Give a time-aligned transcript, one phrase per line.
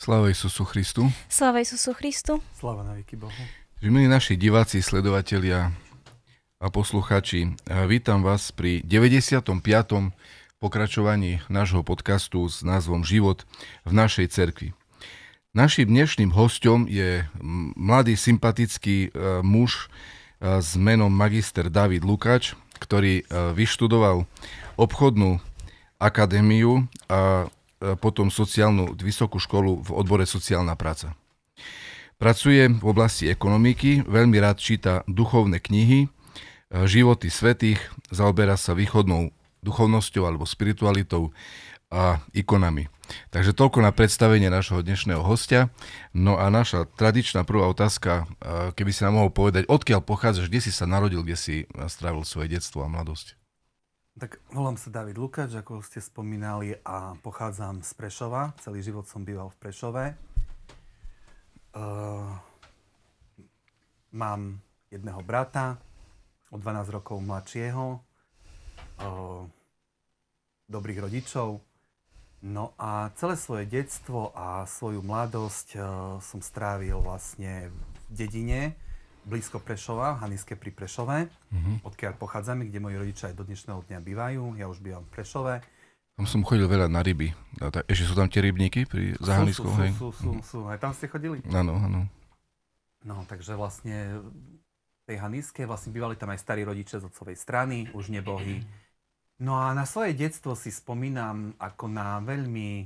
[0.00, 1.12] Sláva Isusu Christu.
[1.28, 2.40] Sláva Isusu Christu.
[2.56, 3.36] Sláva na veky Bohu.
[3.84, 5.76] Milí naši diváci, sledovatelia
[6.56, 7.52] a posluchači,
[7.84, 9.60] vítam vás pri 95.
[10.56, 13.44] pokračovaní nášho podcastu s názvom Život
[13.84, 14.72] v našej cerkvi.
[15.52, 17.28] Našim dnešným hostom je
[17.76, 24.24] mladý sympatický e, muž e, s menom magister David Lukáč, ktorý e, vyštudoval
[24.80, 25.44] obchodnú
[26.00, 27.59] akadémiu a E,
[27.96, 31.16] potom sociálnu vysokú školu v odbore sociálna práca.
[32.20, 36.08] Pracuje v oblasti ekonomiky, veľmi rád číta duchovné knihy, e,
[36.84, 37.80] životy svetých,
[38.12, 39.32] zaoberá sa východnou
[39.64, 41.32] duchovnosťou alebo spiritualitou
[41.88, 42.92] a ikonami.
[43.32, 45.72] Takže toľko na predstavenie našho dnešného hostia.
[46.12, 50.60] No a naša tradičná prvá otázka, e, keby si nám mohol povedať, odkiaľ pochádzaš, kde
[50.60, 51.54] si sa narodil, kde si
[51.88, 53.39] strávil svoje detstvo a mladosť?
[54.20, 58.52] Tak volám sa David Lukáč, ako ste spomínali a pochádzam z Prešova.
[58.60, 60.04] Celý život som býval v Prešove.
[61.72, 62.28] Uh,
[64.12, 64.60] mám
[64.92, 65.80] jedného brata,
[66.52, 69.48] o 12 rokov mladšieho, uh,
[70.68, 71.64] dobrých rodičov.
[72.44, 75.84] No a celé svoje detstvo a svoju mladosť uh,
[76.20, 77.80] som strávil vlastne v
[78.12, 78.76] dedine,
[79.24, 81.76] blízko Prešova, Haniske pri Prešove, uh-huh.
[81.86, 84.44] odkiaľ pochádzame, kde moji rodičia aj do dnešného dňa bývajú.
[84.56, 85.54] Ja už bývam v Prešove.
[86.20, 87.32] Tam som chodil veľa na ryby.
[87.88, 89.64] Ešte sú tam tie rybníky pri Zahanisku?
[89.64, 90.58] Sú, sú, sú, sú, sú, sú.
[90.68, 91.40] Aj tam ste chodili?
[91.48, 92.04] Áno, áno.
[93.00, 94.20] No, takže vlastne
[95.08, 98.60] tej Haniske vlastne bývali tam aj starí rodičia z otcovej strany, už nebohy.
[99.40, 102.84] No a na svoje detstvo si spomínam ako na veľmi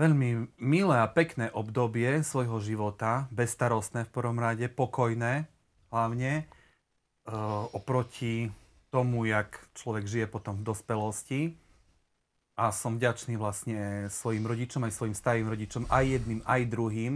[0.00, 5.44] veľmi milé a pekné obdobie svojho života, bezstarostné v prvom rade, pokojné
[5.92, 6.44] hlavne, e,
[7.76, 8.48] oproti
[8.88, 11.40] tomu, jak človek žije potom v dospelosti.
[12.56, 17.14] A som vďačný vlastne svojim rodičom, aj svojim starým rodičom, aj jedným, aj druhým,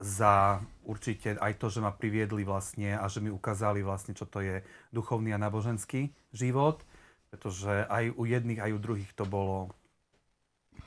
[0.00, 4.40] za určite aj to, že ma priviedli vlastne a že mi ukázali vlastne, čo to
[4.40, 4.64] je
[4.96, 6.80] duchovný a náboženský život.
[7.30, 9.70] Pretože aj u jedných, aj u druhých to bolo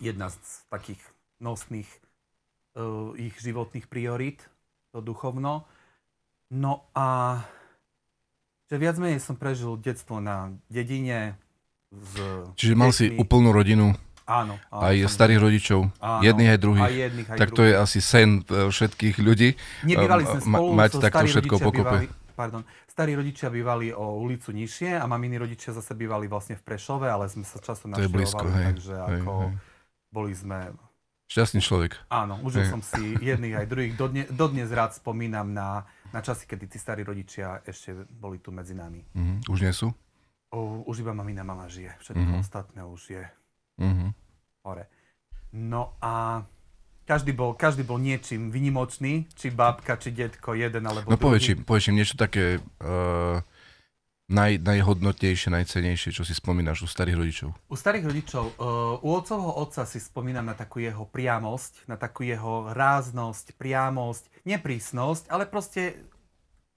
[0.02, 1.00] jedna z takých
[1.44, 1.90] nosných
[2.80, 4.48] uh, ich životných priorít,
[4.96, 5.68] to duchovno.
[6.54, 7.42] No a
[8.72, 11.38] že viac menej som prežil detstvo na dedine.
[11.94, 12.18] S
[12.58, 13.94] Čiže mal si úplnú rodinu?
[14.24, 14.56] Áno.
[14.72, 15.14] áno aj som...
[15.20, 15.80] starých rodičov?
[16.00, 16.88] Áno, jedných aj druhých?
[16.88, 17.60] Aj jedných, aj tak druhých.
[17.60, 19.50] to je asi sen e, všetkých ľudí.
[19.84, 21.98] Nebývali sme spolu, Ma, mať takto všetko pokope.
[22.08, 26.64] Bývali, pardon, starí rodičia bývali o ulicu nižšie a maminy rodičia zase bývali vlastne v
[26.64, 29.54] Prešove, ale sme sa často navštevovali, takže hej, ako hej.
[30.08, 30.72] boli sme
[31.32, 31.98] Šťastný človek.
[32.14, 33.94] Áno, užil som si jedných aj druhých.
[33.98, 38.78] Dodne, dodnes rád spomínam na, na časy, kedy tí starí rodičia ešte boli tu medzi
[38.78, 39.02] nami.
[39.16, 39.54] Uh-huh.
[39.56, 39.90] Už nie sú?
[40.54, 41.96] O, už iba mamina mama žije.
[42.04, 42.44] Všetko uh-huh.
[42.44, 43.24] ostatné už je
[43.82, 44.10] uh-huh.
[44.68, 44.86] hore.
[45.54, 46.46] No a
[47.04, 51.58] každý bol, každý bol niečím vynimočný, či babka, či detko, jeden alebo no, druhý.
[51.58, 53.42] No povedz niečo také uh,
[54.34, 57.50] naj, najhodnotnejšie, najcenejšie, čo si spomínaš u starých rodičov?
[57.70, 62.26] U starých rodičov, uh, u otcovho otca si spomínam na takú jeho priamosť, na takú
[62.26, 66.02] jeho ráznosť, priamosť, neprísnosť, ale proste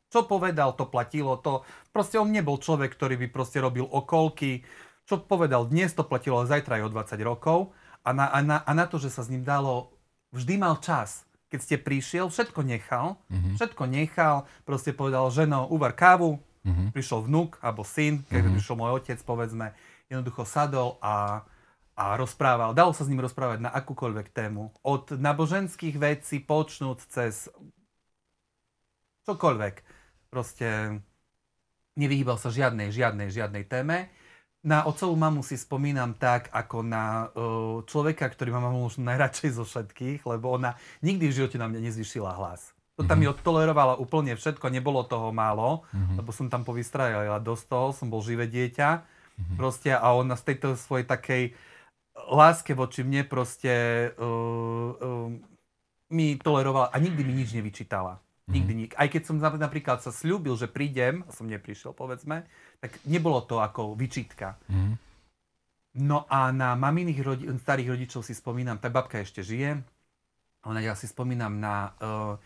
[0.06, 4.62] čo povedal, to platilo, to proste on nebol človek, ktorý by proste robil okolky,
[5.06, 7.58] čo povedal dnes, to platilo, ale zajtra aj o 20 rokov
[8.06, 9.91] a na, a, na, a na to, že sa s ním dalo,
[10.31, 11.26] vždy mal čas.
[11.47, 13.55] Keď ste prišiel, všetko nechal, mm-hmm.
[13.55, 14.37] všetko nechal,
[14.67, 16.89] proste povedal, ženo, uvar kávu, mm-hmm.
[16.91, 18.55] prišiel vnúk alebo syn, keď mm-hmm.
[18.59, 19.73] prišiel môj otec, povedzme,
[20.11, 21.47] jednoducho sadol a,
[21.95, 22.75] a rozprával.
[22.75, 24.75] Dalo sa s ním rozprávať na akúkoľvek tému.
[24.83, 27.47] Od náboženských vecí počnúť cez
[29.27, 29.75] čokoľvek.
[30.31, 31.01] Proste
[31.97, 34.13] nevyhýbal sa žiadnej, žiadnej, žiadnej téme.
[34.67, 39.63] Na otcovú mamu si spomínam tak, ako na uh, človeka, ktorý ma mám možno najradšej
[39.63, 40.75] zo všetkých, lebo ona
[41.07, 42.75] nikdy v živote na mňa nezvyšila hlas.
[42.96, 43.28] To tam mm-hmm.
[43.28, 46.16] mi odtolerovala úplne všetko, nebolo toho málo, mm-hmm.
[46.16, 48.88] lebo som tam povystrajala dosť toho, som bol živé dieťa.
[49.04, 49.56] Mm-hmm.
[49.60, 51.52] Proste a ona z tejto svojej takej
[52.32, 55.28] láske voči mne proste uh, uh,
[56.08, 58.16] mi tolerovala a nikdy mi nič nevyčítala.
[58.46, 58.93] Nikdy nik.
[58.94, 62.46] Aj keď som napríklad sa slúbil, že prídem, a som neprišiel, povedzme,
[62.78, 64.54] tak nebolo to ako vyčitka.
[64.70, 64.94] Mm.
[66.06, 69.82] No a na maminých rodi- starých rodičov si spomínam, tá babka ešte žije,
[70.62, 71.93] ona ja si spomínam na...
[71.98, 72.38] Uh,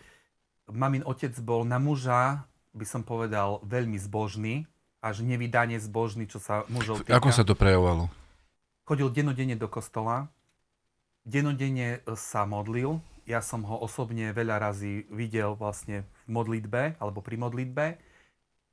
[0.73, 4.67] mamin otec bol na muža, by som povedal, veľmi zbožný,
[5.01, 7.19] až nevydanie zbožný, čo sa mužov týka.
[7.19, 8.13] Ako sa to prejavovalo?
[8.85, 10.29] Chodil denodenne do kostola,
[11.25, 13.01] denodenne sa modlil,
[13.31, 17.87] ja som ho osobne veľa razy videl vlastne v modlitbe alebo pri modlitbe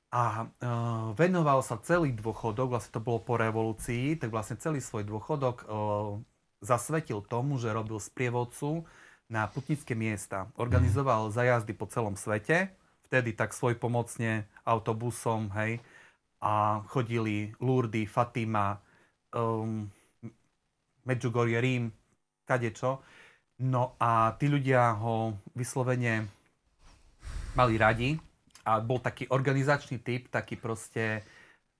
[0.09, 0.69] a e,
[1.13, 5.65] venoval sa celý dôchodok, vlastne to bolo po revolúcii, tak vlastne celý svoj dôchodok e,
[6.65, 8.87] zasvetil tomu, že robil sprievodcu
[9.27, 10.47] na putnické miesta.
[10.55, 12.71] Organizoval zajazdy po celom svete,
[13.07, 15.79] vtedy tak svoj pomocne autobusom, hej,
[16.39, 18.77] a chodili Lourdes, Fatima,
[19.33, 19.89] um,
[21.03, 21.91] Medjugorje, Rím,
[22.45, 23.01] kadečo.
[23.57, 26.29] No a tí ľudia ho vyslovene
[27.57, 28.13] mali radi
[28.67, 31.23] a bol taký organizačný typ, taký proste...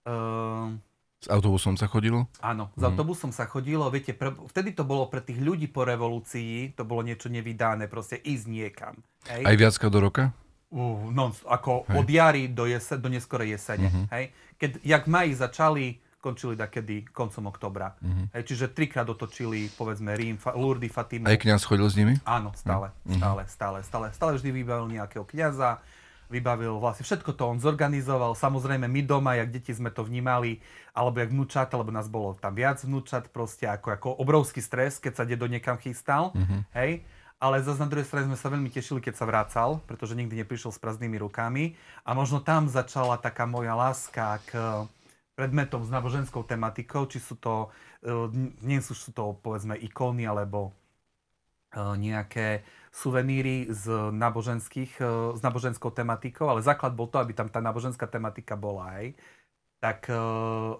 [0.08, 0.72] Uh,
[1.18, 2.30] s autobusom sa chodilo?
[2.46, 2.88] Áno, s mm.
[2.94, 3.90] autobusom sa chodilo.
[3.90, 8.22] Viete, pre, vtedy to bolo pre tých ľudí po revolúcii, to bolo niečo nevydané, proste
[8.22, 8.94] ísť niekam.
[9.26, 9.42] Hej?
[9.42, 10.30] Aj viacka do roka?
[10.70, 11.98] Uh, no, ako hej.
[11.98, 13.90] od jary do, jese, do neskorej jesene.
[13.90, 14.06] Uh-huh.
[14.14, 14.30] Hej?
[14.62, 15.86] Keď, jak maji začali,
[16.28, 17.96] končili takedy koncom oktobra.
[18.02, 18.26] Mm-hmm.
[18.36, 21.30] Hej, čiže trikrát otočili, povedzme, Rím, Fa- Lourdes, Fatimu.
[21.30, 22.20] Aj kniaz chodil s nimi?
[22.26, 23.22] Áno, stále, mm-hmm.
[23.22, 24.08] stále, stále, stále.
[24.12, 25.80] Stále vždy vybavil nejakého kniaza,
[26.28, 28.36] vybavil vlastne všetko to on zorganizoval.
[28.36, 30.60] Samozrejme my doma, jak deti sme to vnímali,
[30.92, 35.14] alebo jak vnúčat, lebo nás bolo tam viac vnúčat, proste ako, ako obrovský stres, keď
[35.16, 36.36] sa dedo niekam chystal.
[36.36, 36.62] Mm-hmm.
[36.76, 36.92] Hej?
[37.38, 40.74] ale zase na druhej strane sme sa veľmi tešili, keď sa vracal, pretože nikdy neprišiel
[40.74, 41.78] s prázdnymi rukami.
[42.02, 44.58] A možno tam začala taká moja láska k
[45.38, 47.70] predmetom s náboženskou tematikou, či sú to,
[48.66, 50.74] nie sú, sú to povedzme ikóny alebo
[51.70, 52.66] e, nejaké
[52.98, 58.10] suveníry z, náboženských, e, s náboženskou tematikou, ale základ bol to, aby tam tá náboženská
[58.10, 59.06] tematika bola aj.
[59.78, 60.10] Tak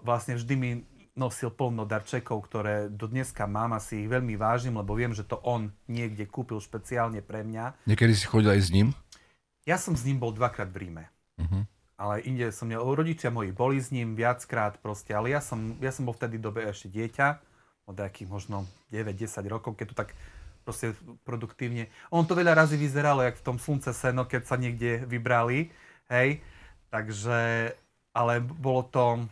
[0.02, 0.70] vlastne vždy mi
[1.14, 5.22] nosil plno darčekov, ktoré do dneska mám a si ich veľmi vážim, lebo viem, že
[5.22, 7.86] to on niekde kúpil špeciálne pre mňa.
[7.86, 8.90] Niekedy si chodil aj s ním?
[9.70, 11.04] Ja som s ním bol dvakrát v Ríme.
[11.38, 11.62] Uh-huh
[11.98, 15.90] ale inde som měl, rodičia moji boli s ním viackrát proste, ale ja som, ja
[15.90, 17.26] som bol vtedy dobe ešte dieťa,
[17.90, 20.14] od nejakých možno 9-10 rokov, keď to tak
[20.68, 20.92] proste
[21.24, 21.88] produktívne.
[22.12, 25.72] On to veľa razy vyzeralo, jak v tom slunce seno, keď sa niekde vybrali,
[26.12, 26.44] hej,
[26.92, 27.72] takže,
[28.12, 29.24] ale bolo to,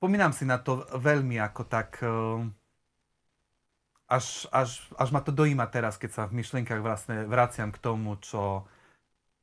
[0.00, 2.48] spomínam si na to veľmi ako tak, eh,
[4.08, 8.16] až, až, až ma to dojíma teraz, keď sa v myšlienkach vlastne vraciam k tomu,
[8.24, 8.64] čo,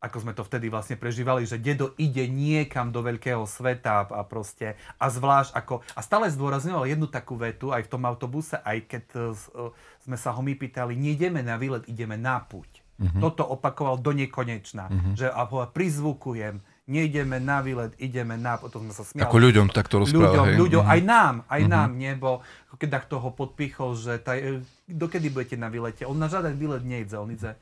[0.04, 4.76] ako sme to vtedy vlastne prežívali, že dedo ide niekam do veľkého sveta a proste,
[5.00, 9.04] a zvlášť ako, a stále zdôrazňoval jednu takú vetu aj v tom autobuse, aj keď
[9.16, 9.72] uh,
[10.04, 12.84] sme sa ho my pýtali, nejdeme na výlet, ideme na púť.
[13.00, 13.32] Uh-huh.
[13.32, 15.14] Toto opakoval do nekonečna, uh-huh.
[15.16, 18.60] že a prizvukujem, nejdeme na výlet, ideme na...
[18.60, 19.24] To sme sa smiali.
[19.24, 20.58] Ako ľuďom takto rozpráva, Ľuďom, hej.
[20.60, 20.94] ľuďom uh-huh.
[20.94, 21.74] aj nám, aj uh-huh.
[21.74, 22.30] nám, nebo
[22.76, 26.04] keď toho podpichol, že taj, dokedy budete na výlete?
[26.04, 27.56] On na žiaden výlet nejde, on ide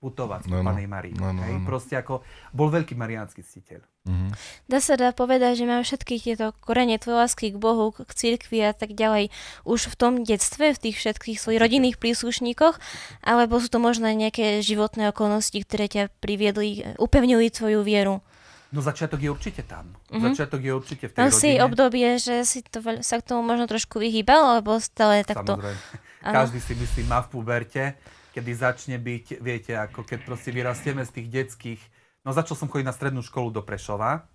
[0.00, 1.14] putovať no, no, Panej Marii.
[1.14, 1.60] No, no, hej?
[1.60, 1.68] No.
[1.68, 2.24] Proste ako
[2.56, 3.84] bol veľký mariánsky ctiteľ.
[4.08, 4.30] Mm-hmm.
[4.64, 8.64] Dá sa dá povedať, že mám všetky tieto korene tvoje lásky k Bohu, k cirkvi
[8.64, 9.28] a tak ďalej
[9.68, 12.80] už v tom detstve, v tých všetkých svojich rodinných príslušníkoch,
[13.20, 18.24] alebo sú to možno nejaké životné okolnosti, ktoré ťa priviedli, upevnili tvoju vieru?
[18.72, 19.92] No začiatok je určite tam.
[20.08, 20.32] Mm-hmm.
[20.32, 23.68] Začiatok je určite v tej Mal si obdobie, že si to, sa k tomu možno
[23.68, 25.60] trošku vyhýbal, alebo stále takto...
[25.60, 26.08] Samozrejme.
[26.20, 27.96] Každý si myslí, má v puberte
[28.34, 31.80] kedy začne byť, viete, ako keď proste vyrastieme z tých detských...
[32.22, 34.28] No začal som chodiť na strednú školu do Prešova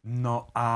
[0.00, 0.68] No a...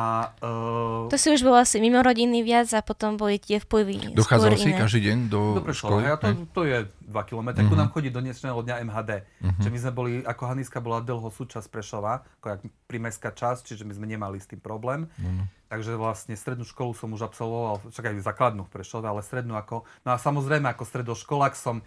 [0.45, 1.09] Uh...
[1.09, 4.13] To si už bol asi mimo rodiny viac a potom boli tie vplyvy.
[4.13, 4.77] Dochádzal si iné.
[4.77, 6.05] každý deň do, do školy?
[6.05, 7.57] Ja to, to je 2 km.
[7.57, 7.73] Uh-huh.
[7.73, 9.11] nám chodí do dnešného dňa MHD.
[9.25, 9.57] Uh-huh.
[9.65, 13.89] Čiže my sme boli, ako Haniska bola dlho súčasť Prešova, ako jak primeská časť, čiže
[13.89, 15.09] my sme nemali s tým problém.
[15.17, 15.49] Uh-huh.
[15.73, 19.89] Takže vlastne strednú školu som už absolvoval, však aj základnú v Prešove, ale strednú ako...
[20.05, 21.81] No a samozrejme ako stredoškolák som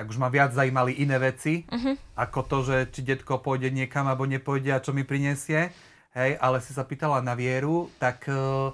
[0.00, 1.92] tak už ma viac zajímali iné veci, uh-huh.
[2.16, 5.68] ako to, že či detko pôjde niekam alebo nepôjde a čo mi prinesie
[6.16, 8.72] hej, ale si sa pýtala na vieru, tak uh,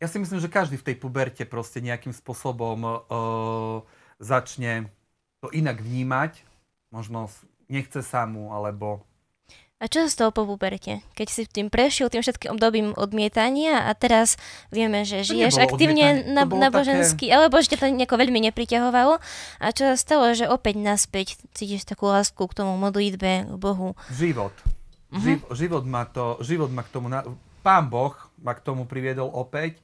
[0.00, 2.96] ja si myslím, že každý v tej puberte proste nejakým spôsobom uh,
[4.22, 4.88] začne
[5.44, 6.40] to inak vnímať,
[6.92, 7.28] možno
[7.68, 9.04] nechce sa mu, alebo...
[9.80, 11.00] A čo sa stalo po puberte?
[11.16, 14.36] Keď si tým prešiel tým všetkým obdobím odmietania a teraz
[14.68, 17.34] vieme, že žiješ aktívne na, náboženský, také...
[17.34, 19.16] alebo že ťa to nejako veľmi nepriťahovalo.
[19.56, 23.96] A čo sa stalo, že opäť naspäť cítiš takú lásku k tomu modlitbe, k Bohu?
[24.12, 24.52] Život.
[24.52, 25.16] Uh-huh.
[25.16, 27.24] Živ, život, ma to, život ma k tomu, na,
[27.64, 29.80] pán Boh ma k tomu priviedol opäť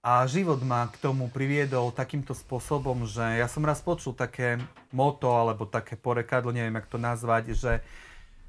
[0.00, 4.56] a život ma k tomu priviedol takýmto spôsobom, že ja som raz počul také
[4.88, 7.84] moto alebo také porekadlo, neviem, jak to nazvať, že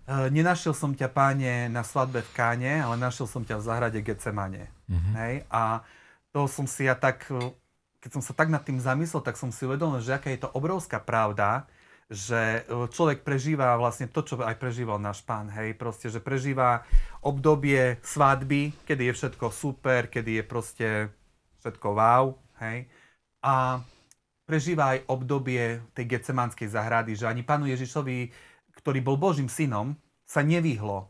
[0.07, 4.67] nenašiel som ťa, páne, na svadbe v Káne, ale našiel som ťa v záhrade Getsemane.
[4.91, 5.13] Uh-huh.
[5.15, 5.47] Hej?
[5.47, 5.83] A
[6.35, 7.29] to som si ja tak,
[8.03, 10.51] keď som sa tak nad tým zamyslel, tak som si uvedomil, že aká je to
[10.51, 11.69] obrovská pravda,
[12.11, 16.83] že e, človek prežíva vlastne to, čo aj prežíval náš pán, hej, proste, že prežíva
[17.23, 20.87] obdobie svadby, kedy je všetko super, kedy je proste
[21.63, 22.85] všetko wow, hej,
[23.39, 23.79] a
[24.43, 28.29] prežíva aj obdobie tej Getsemanskej zahrady, že ani pánu Ježišovi,
[28.83, 29.95] ktorý bol Božím synom,
[30.27, 31.07] sa nevyhlo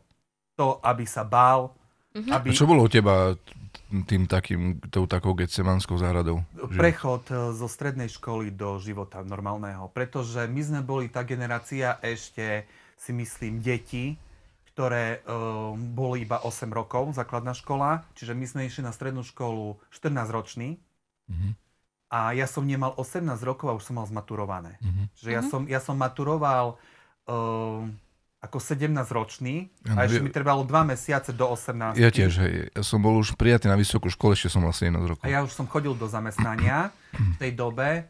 [0.54, 1.74] to, aby sa bál,
[2.14, 2.30] Mm-hmm.
[2.30, 2.48] Aby...
[2.50, 3.34] A čo bolo u teba
[4.06, 6.46] tým takým, tou takou getsemanskou záhradou?
[6.54, 9.90] Prechod e, zo strednej školy do života normálneho.
[9.90, 14.14] Pretože my sme boli tá generácia ešte, si myslím, deti,
[14.74, 18.02] ktoré uh, boli iba 8 rokov, základná škola.
[18.18, 20.82] Čiže my sme išli na strednú školu 14 ročný.
[21.30, 21.52] Mm-hmm.
[22.10, 24.74] A ja som nemal 18 rokov a už som mal zmaturované.
[24.82, 25.06] Mm-hmm.
[25.14, 25.50] Čiže ja, mm-hmm.
[25.50, 26.74] som, ja som maturoval
[27.28, 27.84] uh,
[28.44, 31.96] ako 17-ročný a ešte mi trebalo 2 mesiace do 18.
[31.96, 32.54] Ja tiež, hej.
[32.76, 35.24] Ja som bol už prijatý na vysokú školu, ešte som mal 17 rokov.
[35.24, 38.04] A ja už som chodil do zamestnania v tej dobe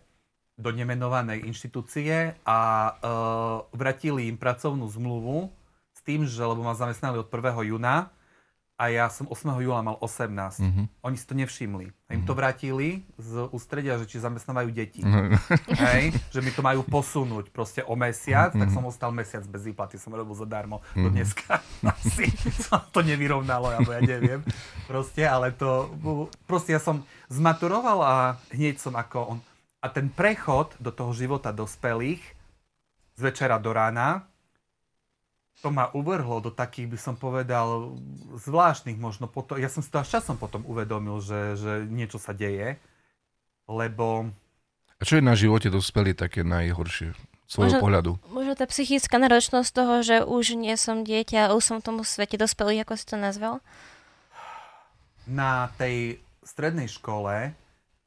[0.54, 2.58] do nemenovanej inštitúcie a
[2.94, 5.50] uh, vratili im pracovnú zmluvu
[5.94, 7.70] s tým, že lebo ma zamestnali od 1.
[7.74, 8.10] júna,
[8.74, 9.54] a ja som 8.
[9.62, 10.34] júla mal 18.
[10.34, 10.86] Mm-hmm.
[11.06, 11.86] Oni si to nevšimli.
[12.10, 12.26] A im mm-hmm.
[12.26, 14.98] to vrátili z ústredia, že či zamestnávajú deti.
[15.06, 15.30] Mm-hmm.
[15.86, 16.04] Hej?
[16.34, 18.66] Že mi to majú posunúť proste o mesiac, mm-hmm.
[18.66, 21.04] tak som ostal mesiac bez výplaty, som robil zadarmo mm-hmm.
[21.06, 21.62] do dneska.
[21.86, 24.42] Asi sa to nevyrovnalo, alebo ja neviem.
[24.90, 25.94] Proste, ale to...
[26.50, 28.14] Proste ja som zmaturoval a
[28.50, 29.38] hneď som ako on...
[29.84, 32.22] A ten prechod do toho života dospelých
[33.14, 34.26] z večera do rána,
[35.62, 37.94] to ma uvrhlo do takých, by som povedal,
[38.36, 42.34] zvláštnych možno potom, ja som si to až časom potom uvedomil, že, že niečo sa
[42.34, 42.76] deje,
[43.70, 44.28] lebo...
[44.98, 47.14] A čo je na živote dospelý také najhoršie?
[47.44, 48.12] svojho možno, pohľadu.
[48.32, 52.40] Možno tá psychická náročnosť toho, že už nie som dieťa, už som v tom svete
[52.40, 53.60] dospelý, ako si to nazval?
[55.28, 57.52] Na tej strednej škole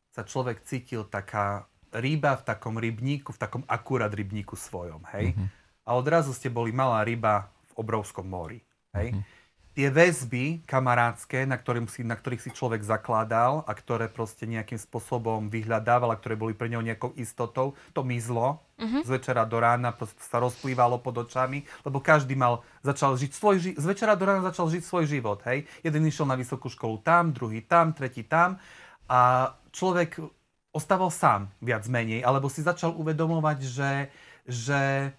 [0.10, 5.38] sa človek cítil taká ryba v takom rybníku, v takom akurát rybníku svojom, hej?
[5.38, 8.60] Mm-hmm a odrazu ste boli malá ryba v obrovskom mori.
[8.92, 9.16] Hej?
[9.16, 9.36] Mm-hmm.
[9.78, 15.54] Tie väzby kamarátske, na, si, na ktorých si človek zakládal a ktoré proste nejakým spôsobom
[15.54, 19.06] vyhľadával a ktoré boli pre neho nejakou istotou, to mizlo mm-hmm.
[19.06, 23.78] z večera do rána, sa rozplývalo pod očami, lebo každý mal, začal žiť svoj ži-
[23.78, 25.46] z večera do rána začal žiť svoj život.
[25.46, 25.70] Hej?
[25.86, 28.58] Jeden išiel na vysokú školu tam, druhý tam, tretí tam
[29.06, 30.18] a človek
[30.74, 33.92] ostával sám viac menej, alebo si začal uvedomovať, že,
[34.50, 35.14] že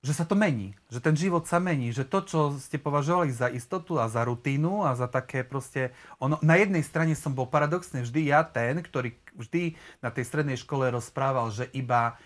[0.00, 3.52] že sa to mení, že ten život sa mení, že to, čo ste považovali za
[3.52, 8.00] istotu a za rutínu a za také proste, ono, na jednej strane som bol paradoxne
[8.00, 12.16] vždy ja ten, ktorý vždy na tej strednej škole rozprával, že iba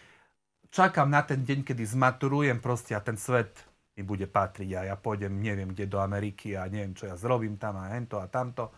[0.70, 3.50] čakám na ten deň, kedy zmaturujem proste a ten svet
[3.98, 7.58] mi bude patriť a ja pôjdem neviem kde do Ameriky a neviem čo ja zrobím
[7.58, 8.70] tam a hento a tamto.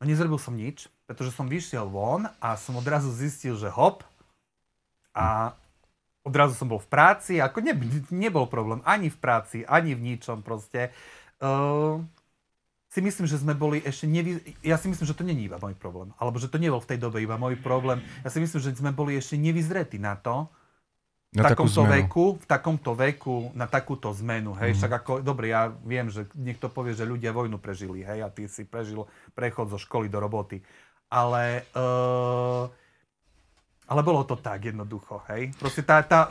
[0.00, 4.04] No nezrobil som nič, pretože som vyšiel von a som odrazu zistil, že hop
[5.16, 5.56] a
[6.26, 7.72] odrazu som bol v práci, ako ne,
[8.10, 10.90] nebol problém ani v práci, ani v ničom proste.
[11.38, 12.02] Uh,
[12.90, 14.42] si myslím, že sme boli ešte nevy...
[14.66, 16.10] Ja si myslím, že to není iba môj problém.
[16.18, 18.00] Alebo že to nebol v tej dobe iba môj problém.
[18.26, 20.50] Ja si myslím, že sme boli ešte nevyzretí na to,
[21.36, 24.76] v na takomto veku, v takomto veku, na takúto zmenu, hej, mm.
[24.80, 28.48] však ako, dobre, ja viem, že niekto povie, že ľudia vojnu prežili, hej, a ty
[28.48, 29.04] si prežil
[29.36, 30.64] prechod zo školy do roboty,
[31.12, 32.72] ale uh,
[33.86, 35.54] ale bolo to tak jednoducho, hej.
[35.56, 36.30] Proste tá, tá,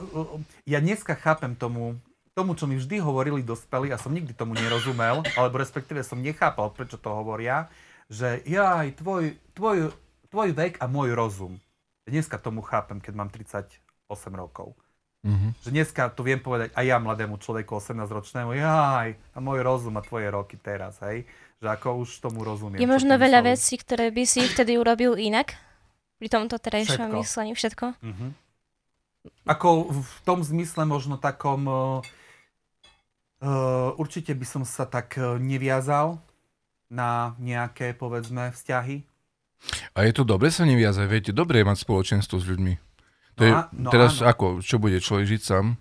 [0.68, 1.96] ja dneska chápem tomu,
[2.36, 6.76] tomu, čo mi vždy hovorili dospelí, a som nikdy tomu nerozumel, alebo respektíve som nechápal,
[6.76, 7.72] prečo to hovoria,
[8.12, 9.96] že jaj, tvoj, tvoj,
[10.30, 11.56] tvoj vek a môj rozum.
[12.06, 13.72] Dneska tomu chápem, keď mám 38
[14.36, 14.76] rokov.
[15.26, 15.52] Mm-hmm.
[15.66, 20.06] Že dneska to viem povedať aj ja mladému človeku 18-ročnému, jaj, a môj rozum a
[20.06, 21.26] tvoje roky teraz, hej.
[21.64, 22.78] Že ako už tomu rozumiem.
[22.78, 25.58] Je možno veľa vecí, ktoré by si vtedy urobil inak?
[26.16, 27.20] Pri tomto terajšom všetko.
[27.20, 27.86] myslení všetko?
[28.00, 28.30] Mm-hmm.
[29.50, 32.02] Ako v tom zmysle možno takom, uh,
[33.98, 36.22] určite by som sa tak uh, neviazal
[36.88, 39.02] na nejaké, povedzme, vzťahy.
[39.98, 41.06] A je to dobre sa neviazať?
[41.10, 42.74] Viete, dobre je mať spoločenstvo s ľuďmi.
[43.36, 44.30] To no a, no teraz áno.
[44.32, 45.76] ako, čo bude človek žiť sám?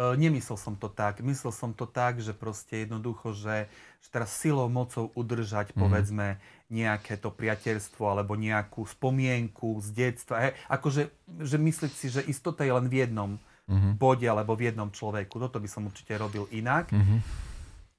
[0.00, 1.20] Uh, nemyslel som to tak.
[1.20, 3.68] Myslel som to tak, že proste jednoducho, že,
[4.00, 5.76] že teraz silou, mocou udržať, mm.
[5.76, 6.40] povedzme,
[6.72, 10.48] nejaké to priateľstvo alebo nejakú spomienku z detstva.
[10.48, 11.12] He, akože,
[11.44, 13.36] že myslieť si, že istota je len v jednom
[13.68, 13.92] mm-hmm.
[14.00, 15.36] bode alebo v jednom človeku.
[15.36, 16.88] Toto by som určite robil inak.
[16.88, 17.18] Mm-hmm.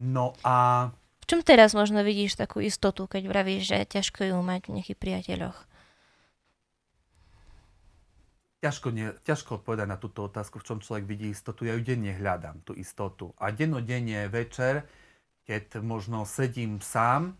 [0.09, 0.89] No a...
[1.21, 4.97] V čom teraz možno vidíš takú istotu, keď vravíš, že ťažko ju mať v nejakých
[4.97, 5.69] priateľoch?
[8.61, 11.65] Ťažko, nie, ťažko odpovedať na túto otázku, v čom človek vidí istotu.
[11.65, 13.33] Ja ju denne hľadám, tú istotu.
[13.41, 14.85] A dennodenne večer,
[15.49, 17.33] keď možno sedím sám,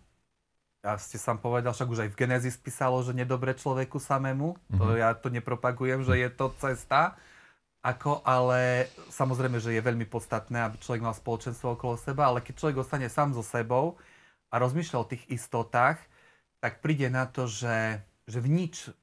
[0.81, 4.57] a ste sám povedal, však už aj v Genesis písalo, že nedobre človeku samému.
[4.57, 4.77] Mm-hmm.
[4.81, 4.97] To mhm.
[4.97, 7.15] ja to nepropagujem, že je to cesta.
[7.81, 12.53] Ako, ale samozrejme, že je veľmi podstatné, aby človek mal spoločenstvo okolo seba, ale keď
[12.61, 13.97] človek ostane sám so sebou
[14.53, 15.97] a rozmýšľa o tých istotách,
[16.61, 18.93] tak príde na to, že, že v nič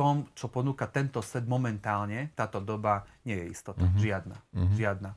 [0.00, 3.84] tom, čo ponúka tento svet momentálne, táto doba, nie je istota.
[3.84, 4.00] Mm-hmm.
[4.00, 4.36] Žiadna.
[4.56, 4.76] Mm-hmm.
[4.80, 5.10] Žiadna.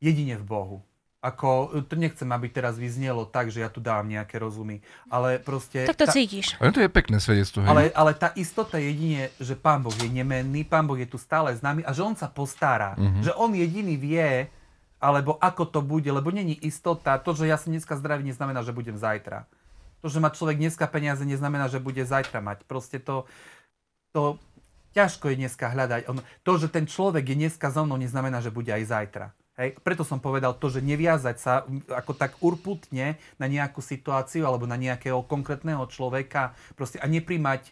[0.00, 0.78] Jedine v Bohu.
[1.20, 4.80] Ako, to nechcem, aby teraz vyznelo tak, že ja tu dávam nejaké rozumy,
[5.12, 5.84] ale proste...
[5.84, 6.56] Tak to tá, cítiš.
[6.56, 7.60] Ale to je pekné svedectvo.
[7.68, 11.20] Ale, ale tá istota je jedine, že Pán Boh je nemenný, Pán Boh je tu
[11.20, 12.96] stále s nami a že On sa postará.
[12.96, 13.20] Mm-hmm.
[13.28, 14.48] Že On jediný vie,
[14.96, 17.20] alebo ako to bude, lebo není istota.
[17.20, 19.44] To, že ja som dneska zdravý, neznamená, že budem zajtra.
[20.00, 22.64] To, že má človek dneska peniaze, neznamená, že bude zajtra mať.
[22.64, 23.28] Proste to,
[24.10, 24.38] to
[24.94, 26.10] ťažko je dneska hľadať.
[26.10, 29.26] On, to, že ten človek je dneska so mnou, neznamená, že bude aj zajtra.
[29.60, 29.78] Hej?
[29.84, 34.80] Preto som povedal to, že neviazať sa ako tak urputne na nejakú situáciu alebo na
[34.80, 37.70] nejakého konkrétneho človeka proste, a neprimať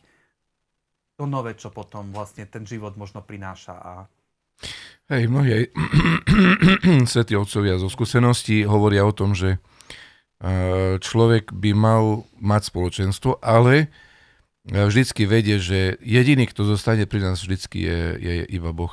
[1.19, 3.75] to nové, čo potom vlastne ten život možno prináša.
[3.75, 3.93] A...
[5.11, 5.65] Hej, mnohí aj
[7.12, 9.59] svetí otcovia zo skúseností hovoria o tom, že e,
[11.03, 13.91] človek by mal mať spoločenstvo, ale
[14.69, 18.93] vždycky vedie, že jediný, kto zostane pri nás vždycky je, je iba Boh.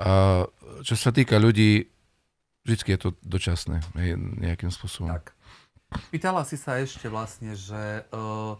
[0.00, 0.44] A
[0.80, 1.92] čo sa týka ľudí,
[2.64, 3.84] vždycky je to dočasné
[4.40, 5.12] nejakým spôsobom.
[5.12, 5.36] Tak.
[6.14, 8.54] Pýtala si sa ešte vlastne, že uh,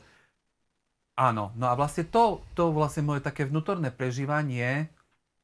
[1.15, 4.91] áno, no a vlastne to, to vlastne moje také vnútorné prežívanie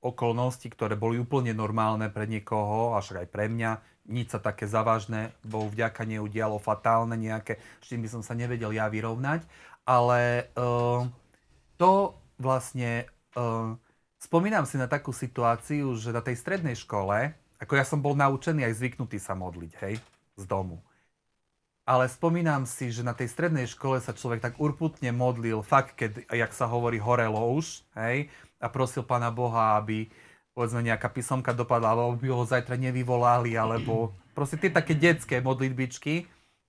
[0.02, 5.34] okolností, ktoré boli úplne normálne pre niekoho, až aj pre mňa, nič sa také závažné,
[5.42, 9.42] Bohu vďaka neudialo fatálne nejaké, s tým by som sa nevedel ja vyrovnať,
[9.86, 11.06] ale uh,
[11.78, 13.06] to vlastne,
[13.38, 13.78] uh,
[14.18, 18.66] spomínam si na takú situáciu, že na tej strednej škole, ako ja som bol naučený
[18.66, 19.94] aj zvyknutý sa modliť, hej,
[20.36, 20.82] z domu.
[21.86, 26.26] Ale spomínam si, že na tej strednej škole sa človek tak urputne modlil, fakt, keď,
[26.34, 28.26] jak sa hovorí, horelo už, hej,
[28.58, 30.10] a prosil Pána Boha, aby
[30.56, 36.26] povedzme nejaká písomka dopadla, alebo by ho zajtra nevyvolali, alebo proste tie také detské modlitbičky.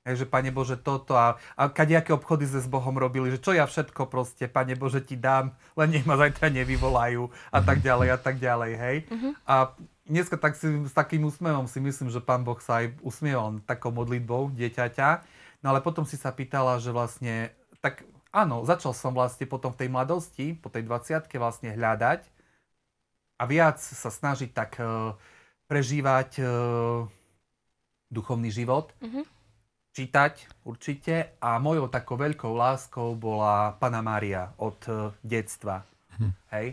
[0.08, 3.52] Hej, že Pane Bože toto a, a kadejaké obchody sme s Bohom robili, že čo
[3.52, 8.15] ja všetko proste, Pane Bože ti dám, len nech ma zajtra nevyvolajú a tak ďalej
[8.15, 8.98] a tak ďalej, hej.
[9.12, 9.36] Uh-huh.
[9.43, 9.76] A
[10.08, 13.91] dneska tak si, s takým úsmevom si myslím, že Pán Boh sa aj usmieval takou
[13.91, 15.28] modlitbou dieťaťa,
[15.60, 17.52] no ale potom si sa pýtala, že vlastne,
[17.84, 22.24] tak áno, začal som vlastne potom v tej mladosti, po tej 20 vlastne hľadať
[23.36, 25.20] a viac sa snažiť tak uh,
[25.67, 27.04] prežívať uh,
[28.08, 28.96] duchovný život.
[29.04, 29.28] Uh-huh
[29.98, 35.82] čítať určite a mojou takou veľkou láskou bola Pana Mária od uh, detstva.
[36.22, 36.34] Hm.
[36.54, 36.68] Hej?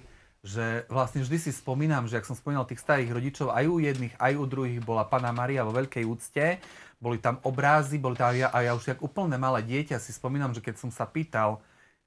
[0.44, 4.12] Že vlastne vždy si spomínam, že ak som spomínal tých starých rodičov, aj u jedných,
[4.20, 6.60] aj u druhých bola Pana Maria vo veľkej úcte.
[7.00, 10.60] Boli tam obrázy, boli tam, a ja už jak úplne malé dieťa si spomínam, že
[10.60, 11.64] keď som sa pýtal,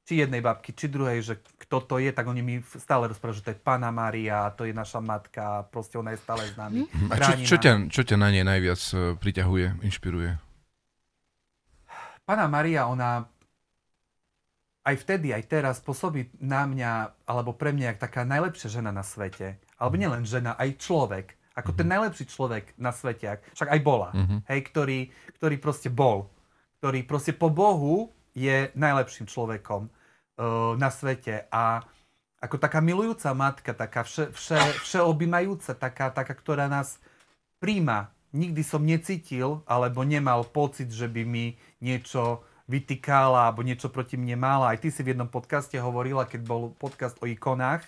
[0.08, 1.36] či jednej babky, či druhej, že
[1.68, 4.72] kto to je, tak oni mi stále rozprávajú, že to je Pana Maria, to je
[4.72, 6.88] naša matka, proste ona je stále s nami.
[6.88, 7.10] Hm.
[7.12, 10.47] A čo, čo, ťa, čo ťa na nej najviac e, priťahuje, inšpiruje?
[12.28, 13.24] Pana Maria, ona
[14.88, 19.04] aj vtedy, aj teraz pôsobí na mňa, alebo pre mňa, jak taká najlepšia žena na
[19.04, 19.60] svete.
[19.80, 20.02] Alebo mhm.
[20.04, 21.40] nielen žena, aj človek.
[21.58, 21.80] Ako mm-hmm.
[21.80, 21.94] ten mhm.
[21.98, 23.42] najlepší človek na svete.
[23.58, 24.14] Však aj bola.
[24.14, 24.40] Mm-hmm.
[24.46, 25.00] Hej, ktorý,
[25.42, 26.30] ktorý proste bol.
[26.78, 31.50] Ktorý proste po Bohu je najlepším človekom uh, na svete.
[31.50, 31.82] A
[32.38, 37.02] ako taká milujúca matka, taká vše, vše, všeobjímajúca, taká, taká, ktorá nás
[37.58, 38.14] príjma.
[38.38, 44.36] Nikdy som necítil alebo nemal pocit, že by mi niečo vytýkala alebo niečo proti mne
[44.36, 44.76] mala.
[44.76, 47.82] Aj ty si v jednom podcaste hovorila, keď bol podcast o ikonách,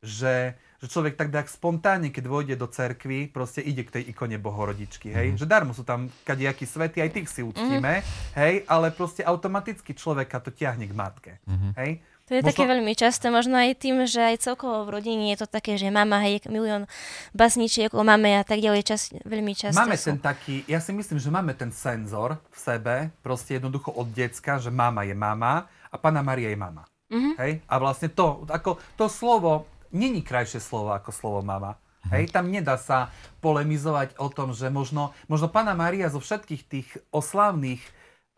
[0.00, 4.40] že, že človek tak tak spontánne, keď vojde do cerkvy, proste ide k tej ikone
[4.40, 5.34] Bohorodičky, hej?
[5.34, 5.38] Mm.
[5.40, 8.04] Že darmo sú tam kadejakí svety, aj tých si uctíme, mm.
[8.38, 8.54] hej?
[8.70, 11.72] Ale proste automaticky človeka to ťahne k matke, mm.
[11.80, 12.00] hej?
[12.26, 12.50] To je možno...
[12.50, 15.94] také veľmi časté, možno aj tým, že aj celkovo v rodine je to také, že
[15.94, 16.90] mama, hej, milión
[17.30, 20.10] basničiek o mame a tak ďalej, čas, veľmi často Máme sú.
[20.10, 24.58] ten taký, ja si myslím, že máme ten senzor v sebe, proste jednoducho od decka,
[24.58, 26.82] že mama je mama a pána Maria je mama.
[27.06, 27.34] Mm-hmm.
[27.38, 27.52] Hej?
[27.70, 31.78] A vlastne to, ako to slovo, není krajšie slovo ako slovo mama.
[31.78, 32.10] Mm-hmm.
[32.10, 36.88] Hej, tam nedá sa polemizovať o tom, že možno, možno pána Maria zo všetkých tých
[37.14, 37.82] oslavných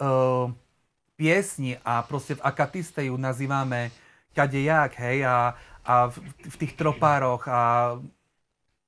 [0.05, 0.53] uh,
[1.19, 3.91] piesni a proste v Akatiste ju nazývame
[4.31, 7.99] kadejak, hej, a, a v, v tých tropároch a,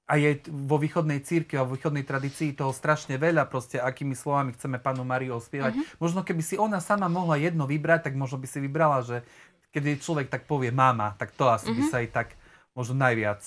[0.06, 4.54] a je vo východnej círke a vo východnej tradícii toho strašne veľa, proste akými slovami
[4.54, 5.74] chceme pánu Mariu ospievať.
[5.74, 5.98] Mm-hmm.
[5.98, 9.26] Možno keby si ona sama mohla jedno vybrať, tak možno by si vybrala, že
[9.74, 11.78] keď človek tak povie mama, tak to asi mm-hmm.
[11.78, 11.90] by mhm.
[11.90, 12.28] sa jej tak
[12.78, 13.42] možno najviac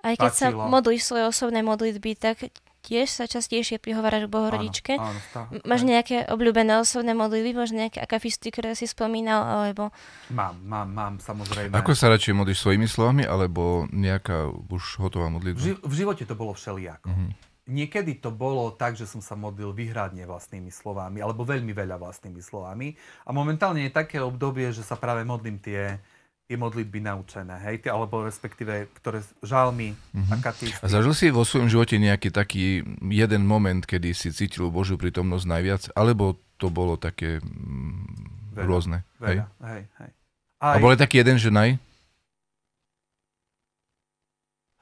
[0.00, 2.48] aj keď sa modlíš svoje osobné modlitby, tak
[2.80, 4.92] tiež sa častejšie prihováraš k Bohorodičke.
[4.96, 9.92] Áno, áno, tá, Máš nejaké obľúbené osobné modlitby, možno nejaké akafisty, ktoré si spomínal, alebo...
[10.32, 11.76] Mám, mám, mám, samozrejme.
[11.76, 15.60] Ako sa radšej modlíš svojimi slovami, alebo nejaká už hotová modlitba?
[15.60, 17.08] V, ži- v živote to bolo všelijako.
[17.08, 17.30] Mm-hmm.
[17.70, 22.42] Niekedy to bolo tak, že som sa modlil vyhradne vlastnými slovami, alebo veľmi veľa vlastnými
[22.42, 22.98] slovami.
[23.22, 26.02] A momentálne je také obdobie, že sa práve modlím tie
[26.50, 30.34] tie modlitby naučené, hej, alebo respektíve, ktoré žalmy mm-hmm.
[30.34, 30.74] a.
[30.82, 35.46] A zažil si vo svojom živote nejaký taký jeden moment, kedy si cítil Božiu prítomnosť
[35.46, 38.98] najviac, alebo to bolo také mm, veľa, rôzne?
[39.22, 39.82] Veľa, hej, hej.
[40.02, 40.10] hej.
[40.58, 41.78] Aj, a bol taký jeden, že naj?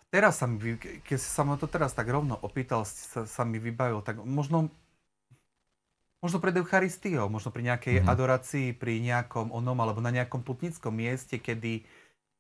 [0.09, 4.01] Teraz sa mi, keď sa ma to teraz tak rovno opýtal, sa, sa mi vybavil,
[4.01, 4.73] tak možno
[6.19, 8.11] Možno pred Eucharistiou, možno pri nejakej mm-hmm.
[8.11, 11.87] adorácii, pri nejakom onom, alebo na nejakom putnickom mieste, kedy,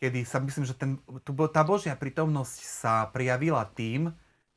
[0.02, 0.98] kedy sa myslím, že ten,
[1.54, 4.10] tá Božia prítomnosť sa prijavila tým,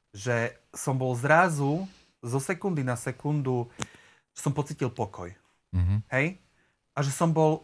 [0.09, 1.85] že som bol zrazu
[2.25, 3.69] zo sekundy na sekundu,
[4.33, 5.29] že som pocitil pokoj.
[5.69, 5.99] Mm-hmm.
[6.09, 6.41] Hej?
[6.97, 7.61] A že som bol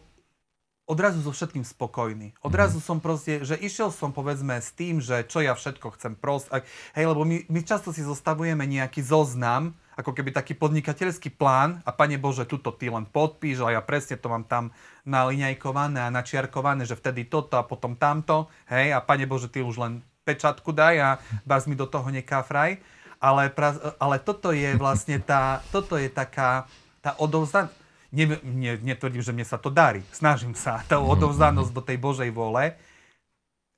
[0.88, 2.32] odrazu so všetkým spokojný.
[2.40, 2.88] Odrazu mm-hmm.
[2.88, 6.64] som proste, že išiel som povedzme s tým, že čo ja všetko chcem prosť.
[6.96, 11.90] Hej, lebo my, my často si zostavujeme nejaký zoznam, ako keby taký podnikateľský plán a
[11.90, 14.70] Pane Bože, tuto ty len podpíš a ja presne to mám tam
[15.02, 19.82] naliňajkované a načiarkované, že vtedy toto a potom tamto, hej, a Pane Bože, ty už
[19.82, 21.10] len pečatku daj a
[21.42, 22.78] bás mi do toho nekáfraj.
[23.18, 23.50] Ale,
[23.98, 26.70] ale toto je vlastne tá, toto je taká,
[27.02, 27.74] tá odovzdanosť,
[28.14, 30.06] ne, ne, netvrdím, že mne sa to darí.
[30.14, 30.86] Snažím sa.
[30.86, 31.76] Tá mhm, odovzdanosť mhm.
[31.76, 32.78] do tej Božej vole.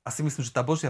[0.01, 0.89] A si myslím, že tá Božia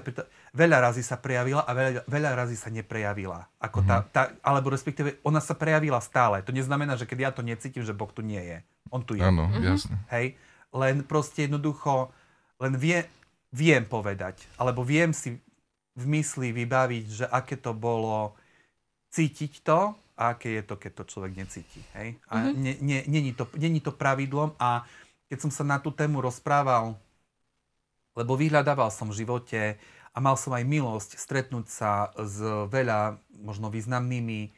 [0.56, 3.44] veľa razy sa prejavila a veľa, veľa razy sa neprejavila.
[3.60, 4.08] Ako tá, mhm.
[4.16, 6.40] tá, alebo respektíve ona sa prejavila stále.
[6.48, 8.58] To neznamená, že keď ja to necítim, že Boh tu nie je.
[8.88, 9.24] On tu je.
[9.24, 10.00] Áno, jasne.
[10.16, 10.40] Hej?
[10.72, 12.16] Len proste jednoducho,
[12.64, 13.04] len vie,
[13.52, 15.36] viem povedať, alebo viem si
[15.92, 18.32] v mysli vybaviť, že aké to bolo
[19.12, 21.84] cítiť to a aké je to, keď to človek necíti.
[22.00, 22.16] Hej?
[22.32, 22.56] A mm-hmm.
[22.56, 24.88] ne, ne, není, to, není to pravidlom a
[25.28, 26.96] keď som sa na tú tému rozprával,
[28.18, 29.62] lebo vyhľadával som v živote
[30.12, 34.52] a mal som aj milosť stretnúť sa s veľa možno významnými,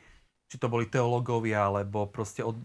[0.49, 2.57] či to boli teológovia, alebo proste od,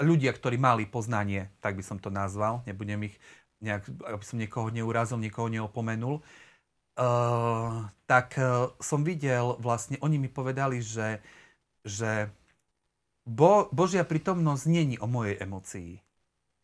[0.00, 3.16] ľudia, ktorí mali poznanie, tak by som to nazval, nebudem ich
[3.60, 10.28] nejak, aby som niekoho neurazil, niekoho neopomenul, uh, tak uh, som videl, vlastne oni mi
[10.28, 11.20] povedali, že
[11.84, 12.32] že
[13.24, 15.96] Bo, Božia prítomnosť není o mojej emocii.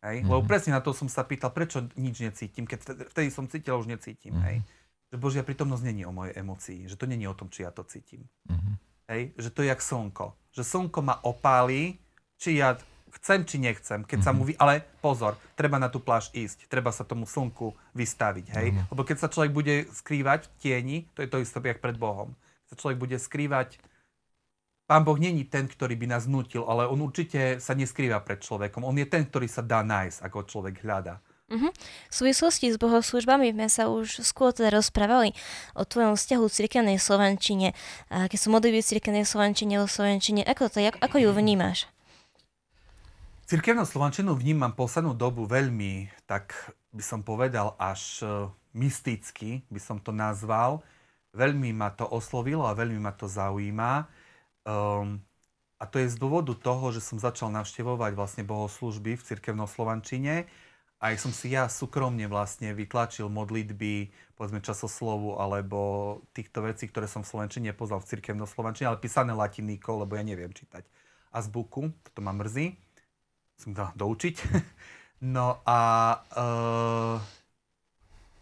[0.01, 0.25] Hej?
[0.25, 0.29] Mm-hmm.
[0.33, 3.87] Lebo presne na to som sa pýtal, prečo nič necítim, keď vtedy, som cítil, už
[3.87, 4.33] necítim.
[4.33, 4.47] Mm-hmm.
[4.49, 4.57] Hej?
[5.13, 7.85] Že Božia prítomnosť není o mojej emocii, že to není o tom, či ja to
[7.85, 8.25] cítim.
[8.49, 8.75] Mm-hmm.
[9.13, 9.21] Hej?
[9.37, 10.25] Že to je jak slnko.
[10.57, 12.01] Že slnko ma opálí,
[12.41, 12.79] či ja
[13.21, 14.07] chcem, či nechcem.
[14.07, 14.25] Keď mm-hmm.
[14.25, 14.57] sa mu vy...
[14.57, 16.65] Ale pozor, treba na tú pláž ísť.
[16.71, 18.45] Treba sa tomu slnku vystaviť.
[18.55, 18.67] Hej?
[18.71, 18.87] Mm-hmm.
[18.89, 22.33] Lebo keď sa človek bude skrývať v tieni, to je to isté, jak pred Bohom.
[22.65, 23.77] Keď sa človek bude skrývať
[24.91, 28.83] Pán Boh není ten, ktorý by nás nutil, ale on určite sa neskrýva pred človekom.
[28.83, 31.23] On je ten, ktorý sa dá nájsť, ako človek hľadá.
[31.47, 31.71] Uh-huh.
[32.11, 35.31] V súvislosti s bohoslužbami sme sa už skôr teda rozprávali
[35.79, 37.71] o tvojom vzťahu v cirkevnej Slovančine.
[38.11, 41.87] A keď sú modlitby v cirkevnej Slovančine o Slovenčine, ako, to, ako ju vnímaš?
[43.47, 46.51] Cirkevnú Slovančinu vnímam poslednú dobu veľmi, tak
[46.91, 50.83] by som povedal, až e, mysticky by som to nazval.
[51.31, 54.19] Veľmi ma to oslovilo a veľmi ma to zaujíma.
[54.67, 55.23] Um,
[55.81, 60.45] a to je z dôvodu toho, že som začal navštevovať vlastne bohoslužby v cirkevnom Slovančine
[61.01, 65.77] aj som si ja súkromne vlastne vytlačil modlitby, povedzme časoslovu, alebo
[66.37, 70.21] týchto vecí, ktoré som v Slovenčine nepoznal v cirkevnom Slovenčine, ale písané latiníkou, lebo ja
[70.21, 70.85] neviem čítať
[71.33, 72.77] azbuku, to ma mrzí,
[73.57, 74.37] som to doučiť.
[75.21, 77.21] No a, uh,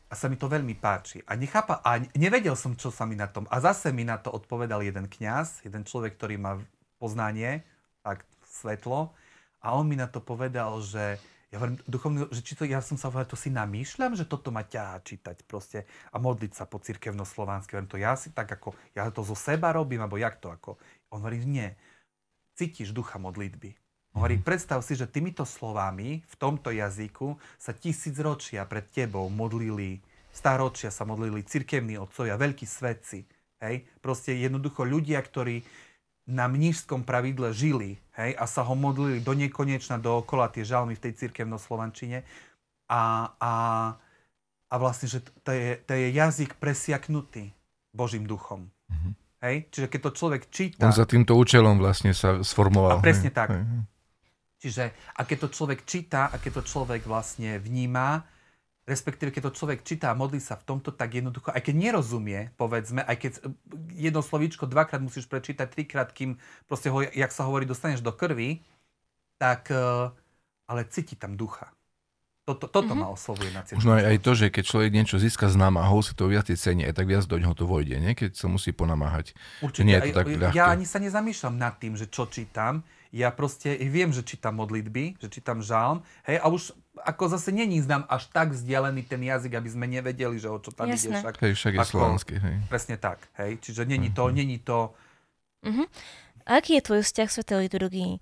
[0.10, 1.22] a sa mi to veľmi páči.
[1.30, 3.46] A, nechápa, a nevedel som, čo sa mi na tom.
[3.54, 6.58] A zase mi na to odpovedal jeden kňaz, jeden človek, ktorý má
[6.98, 7.62] poznanie,
[8.02, 9.14] tak svetlo.
[9.62, 12.98] A on mi na to povedal, že ja hovorím, duchovný, že či to, ja som
[12.98, 16.78] sa povedal, to si namýšľam, že toto ma ťahá čítať proste a modliť sa po
[16.78, 17.74] cirkevno-slovansky.
[17.74, 20.78] Hovorím, to ja si tak ako, ja to zo seba robím, alebo jak to ako.
[21.10, 21.74] On hovorí, nie,
[22.54, 23.74] cítiš ducha modlitby.
[24.18, 24.46] Hovorí, mhm.
[24.46, 30.02] predstav si, že týmito slovami v tomto jazyku sa tisíc ročia pred tebou modlili,
[30.34, 33.26] stáročia sa modlili cirkevní otcovia, veľkí svetci.
[33.62, 33.86] Hej?
[34.02, 35.62] Proste jednoducho ľudia, ktorí
[36.30, 41.10] na mnížskom pravidle žili hej, a sa ho modlili do nekonečna dookola tie žalmy v
[41.10, 42.22] tej cirkevno-slovančine
[42.86, 43.54] a, a,
[44.70, 47.50] a vlastne, že to je, to je jazyk presiaknutý
[47.90, 48.70] Božím duchom.
[48.70, 49.14] Mm-hmm.
[49.42, 49.56] Hej?
[49.74, 50.86] Čiže keď to človek číta...
[50.86, 53.02] On za týmto účelom vlastne sa sformoval.
[53.02, 53.38] A presne hej.
[53.38, 53.50] tak.
[53.58, 53.66] Hej.
[54.60, 58.28] Čiže a keď to človek číta a keď to človek vlastne vníma,
[58.84, 62.52] respektíve keď to človek číta a modlí sa v tomto, tak jednoducho, aj keď nerozumie,
[62.60, 63.32] povedzme, aj keď
[63.94, 68.66] jedno slovíčko dvakrát musíš prečítať, trikrát, kým proste ho, jak sa hovorí, dostaneš do krvi,
[69.40, 70.12] tak, eh,
[70.68, 71.72] ale cíti tam ducha.
[72.50, 73.06] Toto, toto mm-hmm.
[73.06, 76.18] ma oslovuje na Možno aj, aj to, že keď človek niečo získa z námahou, si
[76.18, 78.18] to viac cení, aj tak viac do ňoho to vojde, nie?
[78.18, 79.38] keď sa musí ponamáhať.
[79.62, 79.86] Určite.
[79.86, 80.58] Nie je to tak ľahké.
[80.58, 82.82] Ja ani sa nezamýšľam nad tým, že čo čítam.
[83.10, 87.82] Ja proste viem, že čítam modlitby, že čítam žalm, hej, a už ako zase není
[87.82, 91.18] nám až tak vzdialený ten jazyk, aby sme nevedeli, že o čo tam Jasné.
[91.18, 91.26] ide.
[91.26, 92.56] Však, hej, však je ako, slovanský, hej.
[92.70, 93.58] Presne tak, hej.
[93.66, 94.38] Čiže není to, mm-hmm.
[94.38, 94.94] není to...
[95.66, 95.88] Uh-huh.
[96.46, 98.14] Aký je tvoj vzťah k Svetej liturgii?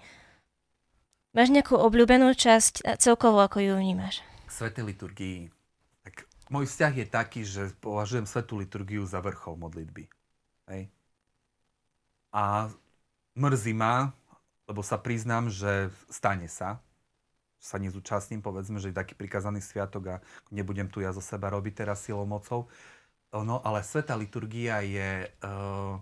[1.35, 4.23] Máš nejakú obľúbenú časť a celkovo ako ju vnímaš?
[4.47, 5.39] K Svetej liturgii.
[6.07, 10.07] Tak môj vzťah je taký, že považujem Svetú liturgiu za vrchol modlitby.
[10.71, 10.87] Hej.
[12.31, 12.71] A
[13.35, 14.15] mrzí ma,
[14.67, 16.83] lebo sa priznám, že stane sa,
[17.57, 20.15] sa nezúčastním, povedzme, že je taký prikazaný sviatok a
[20.53, 22.69] nebudem tu ja zo seba robiť teraz silou mocou.
[23.33, 25.27] No, ale Sveta liturgia je...
[25.43, 25.99] Uh,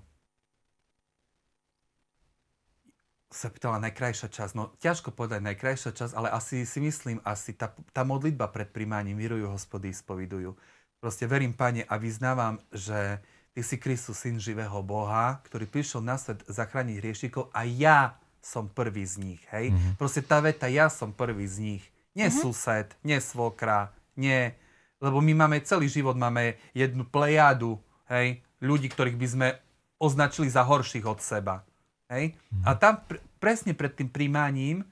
[3.35, 4.53] sa pýtala najkrajšia časť.
[4.55, 9.19] No, ťažko povedať najkrajšia časť, ale asi si myslím, asi tá, tá modlitba pred príjmaním,
[9.19, 10.55] mirujú hospody, spovidujú.
[11.03, 13.19] Proste verím, Pane, a vyznávam, že
[13.51, 18.69] Ty si Kristus, Syn živého Boha, ktorý prišiel na svet zachrániť hriešnikov a ja som
[18.69, 19.73] prvý z nich, hej.
[19.73, 19.97] Mm-hmm.
[19.97, 21.83] Proste tá veta, ja som prvý z nich.
[22.13, 22.45] Nie mm-hmm.
[22.45, 24.53] sused, nie svokra, nie...
[25.01, 29.47] Lebo my máme celý život, máme jednu plejádu, hej, ľudí, ktorých by sme
[29.97, 31.65] označili za horších od seba.
[32.05, 32.37] Hej?
[32.37, 32.63] Mm-hmm.
[32.69, 34.85] A tam pr- presne pred tým príjmaním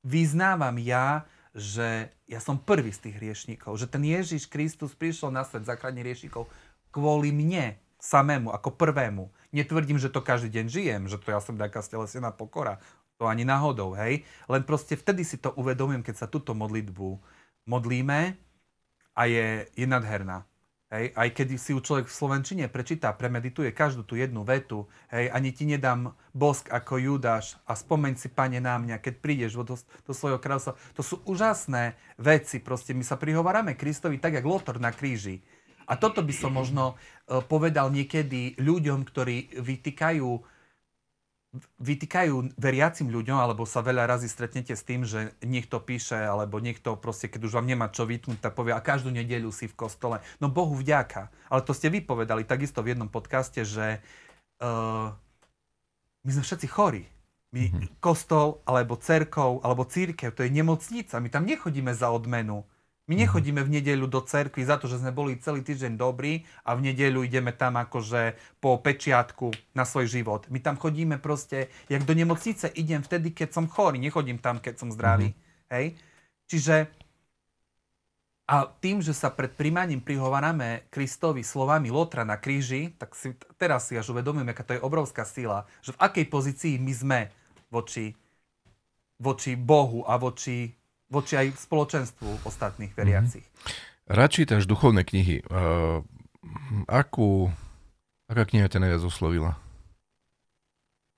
[0.00, 5.44] vyznávam ja, že ja som prvý z tých hriešníkov, že ten Ježiš Kristus prišiel na
[5.44, 6.48] svet zachrániť hriešníkov
[6.88, 9.30] kvôli mne samému, ako prvému.
[9.54, 12.82] Netvrdím, že to každý deň žijem, že to ja som taká stelesená pokora.
[13.22, 14.26] To ani náhodou, hej.
[14.50, 17.22] Len proste vtedy si to uvedomím, keď sa túto modlitbu
[17.70, 18.34] modlíme
[19.14, 20.42] a je, je nadherná.
[20.92, 25.32] Hej, aj keď si ju človek v Slovenčine prečíta, premedituje každú tú jednu vetu, hej,
[25.32, 29.72] ani ti nedám bosk ako Judáš a spomeň si, pane, na mňa, keď prídeš do,
[29.80, 30.76] do svojho kráľovstva.
[30.92, 35.40] To sú úžasné veci, proste my sa prihovárame Kristovi tak, jak Lotor na kríži.
[35.92, 36.96] A toto by som možno
[37.28, 40.30] e, povedal niekedy ľuďom, ktorí vytýkajú
[41.84, 46.96] vytýkajú veriacim ľuďom, alebo sa veľa razy stretnete s tým, že niekto píše, alebo niekto
[46.96, 50.24] proste, keď už vám nemá čo vytnúť, tak povie, a každú nedeľu si v kostole.
[50.40, 51.28] No Bohu vďaka.
[51.52, 54.00] Ale to ste vypovedali takisto v jednom podcaste, že
[54.64, 55.12] uh,
[56.24, 57.04] my sme všetci chorí.
[57.52, 58.00] My, mm-hmm.
[58.00, 61.20] kostol, alebo cerkov, alebo církev, to je nemocnica.
[61.20, 62.64] My tam nechodíme za odmenu.
[63.12, 66.72] My nechodíme v nedeľu do cerkvy za to, že sme boli celý týždeň dobrí a
[66.72, 70.48] v nedeľu ideme tam akože po pečiatku na svoj život.
[70.48, 74.80] My tam chodíme proste, jak do nemocnice idem vtedy, keď som chorý, nechodím tam, keď
[74.80, 75.36] som zdravý.
[75.36, 75.72] Mm-hmm.
[75.76, 75.86] Hej?
[76.48, 76.76] Čiže
[78.48, 83.92] a tým, že sa pred príjmaním prihovárame Kristovi slovami Lotra na kríži, tak si teraz
[83.92, 87.20] si až uvedomím, aká to je obrovská sila, že v akej pozícii my sme
[87.68, 88.16] voči,
[89.20, 90.80] voči Bohu a voči
[91.12, 93.44] voči aj spoločenstvu ostatných veriacich.
[93.44, 94.08] Mm-hmm.
[94.08, 95.44] Rád čítaš duchovné knihy.
[95.44, 96.00] Uh,
[96.88, 97.52] akú,
[98.26, 99.60] aká kniha ťa najviac oslovila?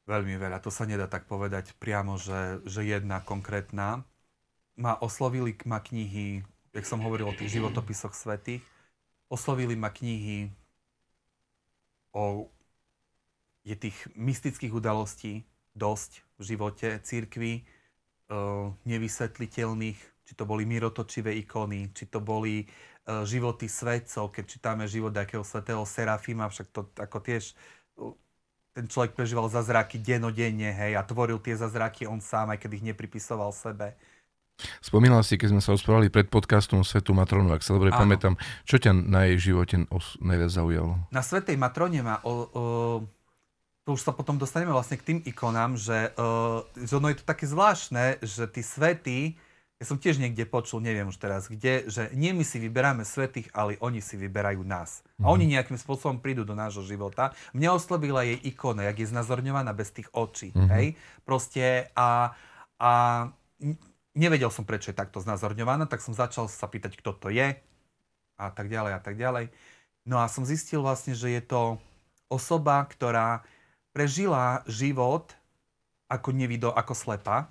[0.04, 0.60] Veľmi veľa.
[0.60, 4.02] To sa nedá tak povedať priamo, že, že jedna konkrétna.
[4.74, 6.42] Ma oslovili ma knihy,
[6.74, 8.60] jak som hovoril o tých životopisoch svetých,
[9.30, 10.50] oslovili ma knihy
[12.12, 12.50] o
[13.64, 17.64] je tých mystických udalostí dosť v živote církvy,
[18.84, 25.12] nevysvetliteľných či to boli mirotočivé ikony, či to boli uh, životy svetcov, keď čítame život
[25.12, 27.52] akého svetého Serafima, však to ako tiež
[28.00, 28.16] uh,
[28.72, 32.84] ten človek prežíval zázraky denodenne, hej, a tvoril tie zázraky on sám, aj keď ich
[32.90, 33.94] nepripisoval sebe.
[34.82, 38.06] Spomínal si, keď sme sa rozprávali pred podcastom Svetu Matronu, ak sa dobre Áno.
[38.06, 39.82] pamätám, čo ťa na jej živote
[40.22, 40.94] najviac zaujalo?
[41.10, 42.34] Na Svetej Matrone ma o, o,
[43.84, 47.28] to už sa potom dostaneme vlastne k tým ikonám, že, uh, že ono je to
[47.28, 49.36] také zvláštne, že tí svety,
[49.76, 53.52] ja som tiež niekde počul, neviem už teraz kde, že nie my si vyberáme svetých,
[53.52, 55.04] ale oni si vyberajú nás.
[55.20, 55.52] A oni mhm.
[55.60, 57.36] nejakým spôsobom prídu do nášho života.
[57.52, 60.54] Mňa oslobila jej ikona, jak je znazorňovaná bez tých očí.
[60.54, 60.70] Mm-hmm.
[60.72, 60.86] Hej?
[61.26, 62.32] Proste a,
[62.80, 62.92] a
[64.16, 67.52] nevedel som, prečo je takto znazorňovaná, tak som začal sa pýtať, kto to je
[68.38, 69.50] a tak ďalej a tak ďalej.
[70.06, 71.76] No a som zistil vlastne, že je to
[72.30, 73.44] osoba, ktorá
[73.94, 75.30] prežila život
[76.10, 77.46] ako nevido, ako slepa,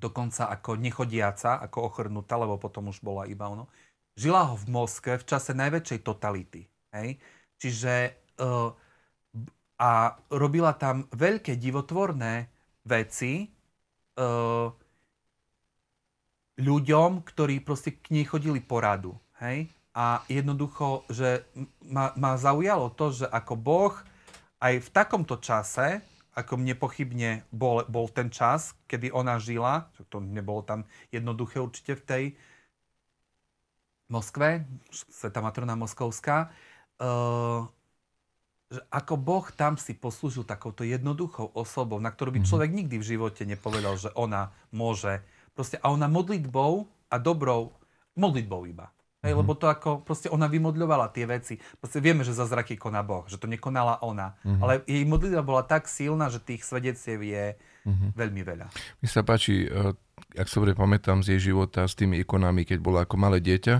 [0.00, 3.68] dokonca ako nechodiaca, ako ochrnutá, lebo potom už bola iba ono.
[4.16, 6.66] Žila ho v Moskve v čase najväčšej totality.
[6.90, 7.20] Hej?
[7.60, 7.94] Čiže
[8.42, 8.74] uh,
[9.78, 12.50] a robila tam veľké divotvorné
[12.86, 13.46] veci
[14.18, 14.66] uh,
[16.58, 19.14] ľuďom, ktorí proste k nej chodili poradu.
[19.38, 19.70] Hej?
[19.92, 21.46] A jednoducho, že
[21.84, 23.94] ma, ma zaujalo to, že ako Boh
[24.62, 25.98] aj v takomto čase,
[26.32, 31.98] ako mne pochybne bol, bol ten čas, kedy ona žila, to nebolo tam jednoduché určite
[31.98, 32.24] v tej
[34.08, 36.52] Moskve, Sveta Matrona Moskovská,
[37.00, 37.64] uh,
[38.72, 42.48] že ako Boh tam si poslúžil takouto jednoduchou osobou, na ktorú by mhm.
[42.48, 45.20] človek nikdy v živote nepovedal, že ona môže.
[45.52, 47.76] Proste, a ona modlitbou a dobrou,
[48.16, 48.88] modlitbou iba.
[49.22, 49.46] Hej, mm-hmm.
[49.46, 51.54] lebo to ako, proste ona vymodľovala tie veci.
[51.78, 54.34] Proste vieme, že zázraky koná Boh, že to nekonala ona.
[54.42, 54.58] Mm-hmm.
[54.58, 57.54] Ale jej modlitba bola tak silná, že tých svedeciev je
[57.86, 58.18] mm-hmm.
[58.18, 58.66] veľmi veľa.
[58.98, 59.94] Mi sa páči e,
[60.32, 63.74] ak sa dobre pamätám z jej života s tými ikonami, keď bola ako malé dieťa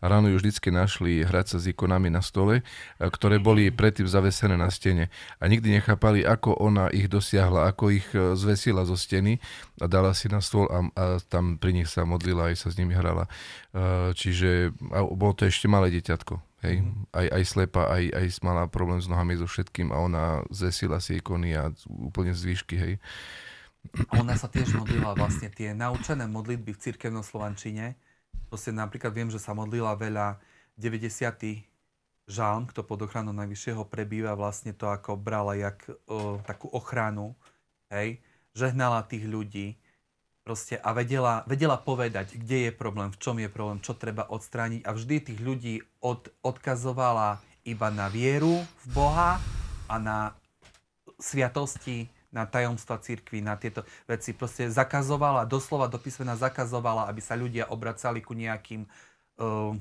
[0.00, 2.64] a ráno ju vždycky našli hrať sa s ikonami na stole,
[2.96, 8.08] ktoré boli predtým zavesené na stene a nikdy nechápali, ako ona ich dosiahla, ako ich
[8.16, 9.36] e, zvesila zo steny
[9.78, 12.78] a dala si na stôl a, a tam pri nich sa modlila aj sa s
[12.80, 13.28] nimi hrala.
[13.72, 16.48] E, čiže a bolo to ešte malé dieťatko.
[16.58, 17.14] Hej, mm.
[17.14, 21.22] aj, aj slepa, aj, aj mala problém s nohami so všetkým a ona zesila si
[21.22, 22.94] ikony a úplne z výšky, hej.
[22.98, 23.47] A
[24.14, 27.96] ona sa tiež modlila vlastne tie naučené modlitby v cirkevnom Slovančine.
[28.48, 30.40] Proste napríklad viem, že sa modlila veľa
[30.76, 31.64] 90.
[32.28, 37.34] žalm, kto pod ochranou Najvyššieho prebýva, vlastne to ako brala jak o, takú ochranu,
[37.90, 38.20] hej,
[38.52, 39.80] žehnala tých ľudí
[40.48, 44.80] proste a vedela, vedela povedať, kde je problém, v čom je problém, čo treba odstrániť
[44.80, 47.36] a vždy tých ľudí od, odkazovala
[47.68, 49.36] iba na vieru v Boha
[49.92, 50.32] a na
[51.20, 54.36] sviatosti na tajomstva církvy, na tieto veci.
[54.36, 58.84] Proste zakazovala, doslova do písmena zakazovala, aby sa ľudia obracali ku nejakým,
[59.40, 59.72] uh,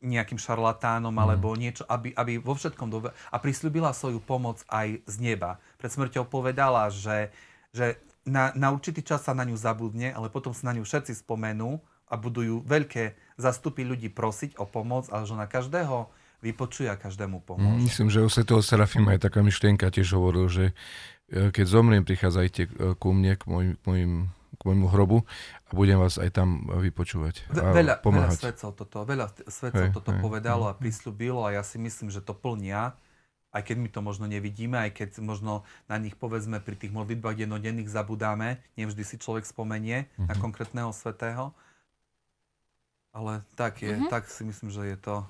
[0.00, 1.20] nejakým šarlatánom mm.
[1.20, 2.98] alebo niečo, aby, aby vo všetkom do...
[3.08, 5.60] A prislúbila svoju pomoc aj z neba.
[5.76, 7.28] Pred smrťou povedala, že,
[7.76, 11.20] že na, na určitý čas sa na ňu zabudne, ale potom sa na ňu všetci
[11.20, 16.08] spomenú a budú ju veľké zastupy ľudí prosiť o pomoc, ale že na každého
[16.44, 17.80] vypočuje a každému pomôže.
[17.80, 20.64] Mm, myslím, že u Svetého Serafima je taká myšlienka tiež hovoril, že
[21.30, 24.12] keď zomriem, prichádzajte e, ku mne, k, môj, k, môjim,
[24.54, 25.18] k môjmu hrobu
[25.66, 28.36] a budem vás aj tam vypočúvať a veľa, pomáhať.
[28.36, 30.70] Veľa svetcov toto, veľa svetcov hej, toto hej, povedalo hej.
[30.70, 32.92] a prislúbilo a ja si myslím, že to plnia,
[33.54, 37.46] aj keď my to možno nevidíme, aj keď možno na nich povedzme pri tých modlitbách
[37.46, 40.26] jednodenných zabudáme, nevždy si človek spomenie mm-hmm.
[40.28, 40.42] na mhm.
[40.42, 41.54] konkrétneho svetého.
[43.14, 44.10] Ale tak je, mm-hmm.
[44.10, 45.22] tak si myslím, že je to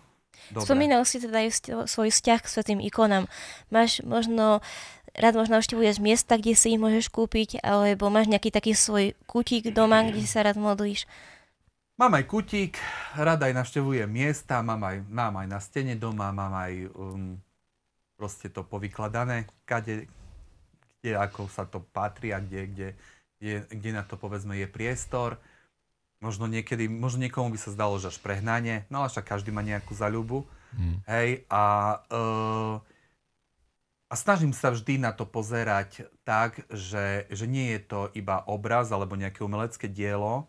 [0.51, 0.67] Dobre.
[0.67, 1.51] Spomínal si teda aj
[1.87, 3.31] svoj vzťah k svetým ikonám.
[3.71, 4.61] Máš možno
[5.15, 9.71] rád možno navštevuješ miesta, kde si ich môžeš kúpiť, alebo máš nejaký taký svoj kutík
[9.71, 11.07] doma, kde sa rád modlíš?
[11.95, 12.75] Mám aj kutík,
[13.15, 17.39] rád aj navštevujem miesta, mám aj, mám aj na stene doma, mám aj um,
[18.19, 20.11] proste to povykladané, kade,
[20.99, 22.89] kde ako sa to patrí a kde, kde,
[23.39, 25.39] kde, kde na to povedzme je priestor.
[26.19, 29.63] Možno niekedy, možno niekomu by sa zdalo, že až prehnanie, no ale však každý má
[29.63, 30.43] nejakú zaľubu.
[30.75, 30.99] Hmm.
[31.07, 31.63] Hej, a
[32.11, 32.83] uh,
[34.09, 38.93] a snažím sa vždy na to pozerať tak, že, že nie je to iba obraz
[38.93, 40.47] alebo nejaké umelecké dielo,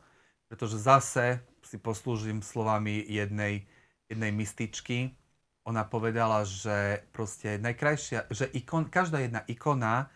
[0.51, 3.65] pretože zase si poslúžim slovami jednej,
[4.11, 5.17] jednej mystičky.
[5.65, 10.13] Ona povedala, že proste najkrajšia, že ikon, každá jedna ikona,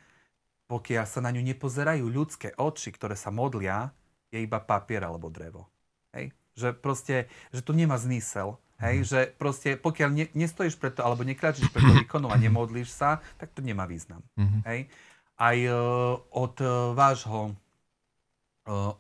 [0.69, 3.89] pokiaľ sa na ňu nepozerajú ľudské oči, ktoré sa modlia,
[4.29, 5.65] je iba papier alebo drevo.
[6.13, 6.29] Hej?
[6.53, 7.15] Že proste,
[7.49, 8.61] že to nemá zmysel.
[8.79, 13.51] Hej, že proste pokiaľ ne, nestojíš preto, alebo nekráčiš preto výkonu a nemodlíš sa, tak
[13.51, 14.23] to nemá význam.
[14.39, 14.61] Mm-hmm.
[14.71, 14.79] Hej.
[15.35, 17.55] Aj uh, od uh, vášho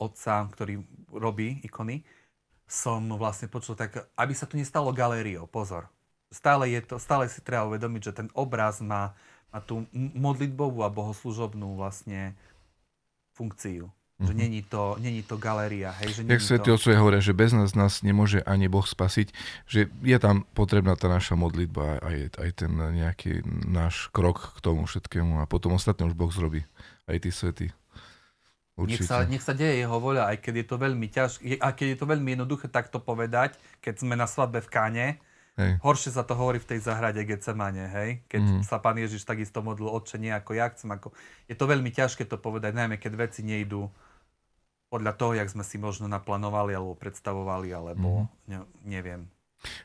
[0.01, 0.81] otca, ktorý
[1.13, 2.01] robí ikony,
[2.69, 5.89] som vlastne počul tak, aby sa to nestalo galériou, pozor.
[6.29, 9.17] Stále, je to, stále si treba uvedomiť, že ten obraz má,
[9.49, 12.37] má tú modlitbovú a bohoslužobnú vlastne
[13.33, 13.89] funkciu.
[14.19, 14.35] Že mm-hmm.
[14.35, 15.95] není to, není to galéria.
[16.03, 16.75] Hej, že Jak svätí to...
[16.75, 19.31] otcovia hovoria, že bez nás nás nemôže ani Boh spasiť,
[19.63, 24.83] že je tam potrebná tá naša modlitba aj, aj ten nejaký náš krok k tomu
[24.83, 26.67] všetkému a potom ostatné už Boh zrobí.
[27.07, 27.71] Aj tí svätí.
[28.75, 31.87] Nech sa, nech sa deje jeho voľa, aj keď je to veľmi ťažké, a keď
[31.95, 35.07] je to veľmi jednoduché takto povedať, keď sme na svadbe v Káne,
[35.59, 35.75] Hej.
[35.83, 38.23] Horšie sa to hovorí v tej zahrade Getsemane, hej?
[38.31, 38.63] Keď mm.
[38.63, 40.87] sa pán Ježiš takisto modlil, otče, nie ako ja chcem.
[40.87, 41.11] Ako...
[41.51, 43.91] Je to veľmi ťažké to povedať, najmä keď veci nejdú
[44.89, 48.49] podľa toho, jak sme si možno naplánovali alebo predstavovali, alebo mm.
[48.49, 49.29] ne, neviem.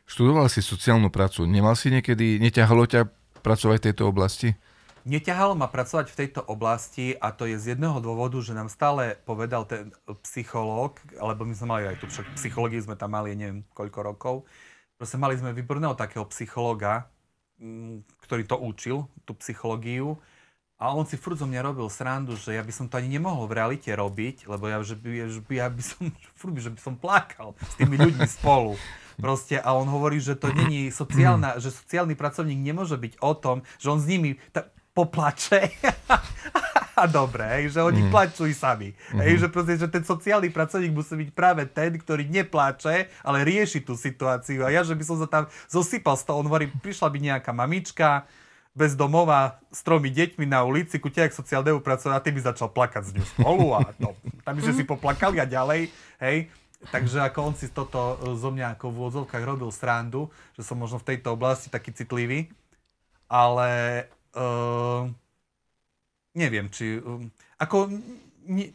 [0.08, 1.44] Študoval si sociálnu prácu.
[1.44, 3.10] Nemal si niekedy, neťahalo ťa
[3.44, 4.56] pracovať v tejto oblasti?
[5.04, 9.20] Neťahalo ma pracovať v tejto oblasti a to je z jedného dôvodu, že nám stále
[9.28, 9.92] povedal ten
[10.24, 14.34] psychológ, alebo my sme mali aj tu, však psychológii sme tam mali neviem koľko rokov,
[14.96, 17.12] proste mali sme výborného takého psychologa,
[17.60, 18.96] mm, ktorý to učil,
[19.28, 20.16] tú psychológiu
[20.84, 23.48] a on si furt zo mňa robil srandu, že ja by som to ani nemohol
[23.48, 26.80] v realite robiť, lebo ja, že by, že by, ja by som, furt, že by
[26.84, 28.76] som plakal s tými ľuďmi spolu.
[29.16, 33.64] Proste, a on hovorí, že to není sociálna, že sociálny pracovník nemôže byť o tom,
[33.80, 35.72] že on s nimi ta, poplače
[37.00, 38.10] a dobre, hej, že oni mm.
[38.10, 38.94] plačujú sami.
[38.94, 39.20] Mm-hmm.
[39.24, 43.82] Hej, že, proste, že ten sociálny pracovník musí byť práve ten, ktorý nepláče, ale rieši
[43.82, 44.62] tú situáciu.
[44.62, 47.50] A ja, že by som sa tam zosypal z toho, on hovorí, prišla by nejaká
[47.50, 48.26] mamička,
[48.74, 52.68] bez domova s tromi deťmi na ulici, ku teba sociálneho pracovať a ty by začal
[52.74, 56.50] plakať z ňou spolu a no, tam by sme si poplakali a ďalej, hej.
[56.84, 60.76] Takže ako on si toto e, zo mňa ako v úvodzovkách robil srandu, že som
[60.76, 62.52] možno v tejto oblasti taký citlivý,
[63.24, 64.04] ale
[64.36, 65.08] uh,
[66.36, 67.00] neviem, či...
[67.00, 67.88] Um, ako...
[68.44, 68.68] Ne,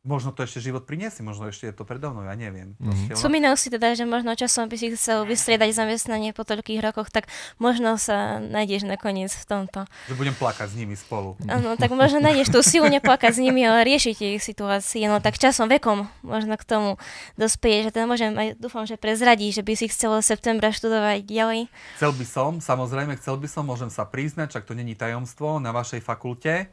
[0.00, 2.72] Možno to ešte život priniesie, možno ešte je to predo mnou, ja neviem.
[2.80, 3.20] Mm-hmm.
[3.20, 7.28] Spomínal si teda, že možno časom by si chcel vystriedať zamestnanie po toľkých rokoch, tak
[7.60, 9.84] možno sa nájdeš nakoniec v tomto.
[10.08, 11.36] Že budem plakať s nimi spolu.
[11.44, 15.04] Áno, tak možno nájdeš tú silu neplakať s nimi, ale riešiť ich situácie.
[15.04, 16.96] No tak časom, vekom možno k tomu
[17.36, 21.68] dospieje, že teda môžem aj dúfam, že prezradí, že by si chcel septembra študovať ďalej.
[22.00, 25.76] Chcel by som, samozrejme, chcel by som, môžem sa priznať, čak to není tajomstvo, na
[25.76, 26.72] vašej fakulte,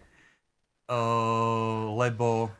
[0.87, 2.55] uh, lebo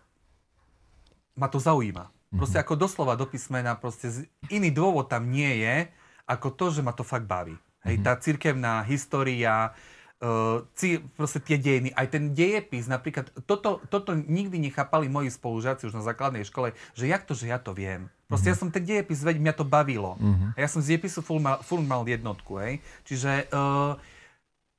[1.38, 2.10] ma to zaujíma.
[2.34, 2.64] Proste mhm.
[2.68, 5.88] ako doslova do písmena, proste iný dôvod tam nie je,
[6.28, 7.56] ako to, že ma to fakt baví.
[7.88, 8.04] Hej, mhm.
[8.04, 9.72] tá cirkevná história,
[10.20, 15.88] uh, ci, proste tie dejiny, aj ten dejepis, napríklad, toto, toto nikdy nechápali moji spolužiaci
[15.88, 18.12] už na základnej škole, že jak to, že ja to viem.
[18.28, 18.60] Proste uh-huh.
[18.60, 20.20] ja som ten dejepis, veď mňa to bavilo.
[20.20, 20.52] Uh-huh.
[20.52, 22.84] A ja som z dejepisu full mal, full mal jednotku, hej.
[23.08, 23.96] Čiže, uh,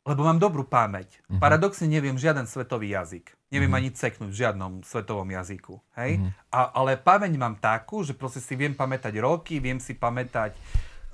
[0.05, 1.17] lebo mám dobrú pamäť.
[1.25, 1.41] Uh-huh.
[1.41, 3.38] Paradoxne neviem žiaden svetový jazyk.
[3.49, 3.89] Neviem mm-hmm.
[3.89, 5.81] ani ceknúť v žiadnom svetovom jazyku.
[5.97, 6.21] Hej?
[6.21, 6.53] Mm-hmm.
[6.53, 10.53] A, ale pamäť mám takú, že proste si viem pamätať roky, viem si pamätať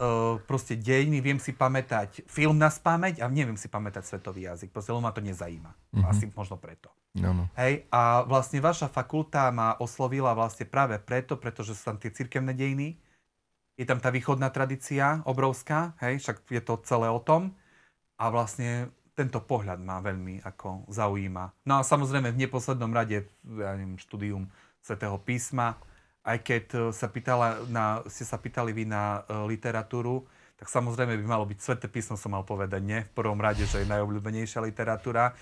[0.03, 4.75] uh, proste dejiny, viem si pamätať film na spameť a neviem si pamätať svetový jazyk.
[4.75, 5.71] Proste ma to nezajíma.
[5.71, 6.11] Mm-hmm.
[6.11, 6.91] Asi možno preto.
[7.15, 7.45] No, no.
[7.55, 7.87] Hej?
[7.95, 12.99] A vlastne vaša fakulta ma oslovila vlastne práve preto, pretože sú tam tie cirkevné dejiny.
[13.79, 16.19] Je tam tá východná tradícia obrovská, hej?
[16.19, 17.55] však je to celé o tom.
[18.19, 21.65] A vlastne tento pohľad ma veľmi ako zaujíma.
[21.71, 24.51] No a samozrejme v neposlednom rade ja neviem, štúdium
[24.83, 25.79] svätého písma,
[26.27, 30.25] aj keď e, sa pýtala na, ste sa pýtali vy na uh, literatúru,
[30.57, 33.01] tak samozrejme by malo byť sveté písmo, som mal povedať, nie?
[33.05, 35.35] V prvom rade, že je najobľúbenejšia literatúra.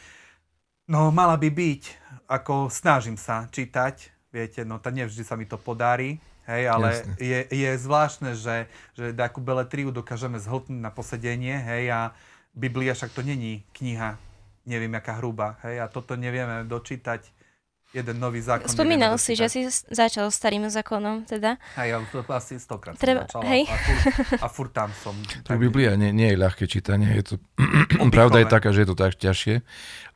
[0.91, 1.83] No, mala by byť,
[2.27, 6.19] ako snažím sa čítať, viete, no to nevždy sa mi to podarí,
[6.49, 8.67] hej, ale je, je zvláštne, že,
[8.99, 12.01] že takú beletriu dokážeme zhltnúť na posedenie, hej, a
[12.53, 14.21] Biblia však to není kniha,
[14.69, 17.25] neviem, aká hruba, hej, a toto nevieme dočítať
[17.93, 18.69] jeden nový zákon.
[18.73, 21.61] Spomínal si, že si začal starým zákonom, teda.
[21.77, 23.63] Hej, ja to asi stokrát Treba, som začal hej.
[23.69, 24.05] A, furt,
[24.41, 25.15] a furt tam som.
[25.45, 27.35] Tak Biblia nie, nie je ľahké čítanie, je to,
[28.17, 29.61] pravda je taká, že je to tak ťažšie.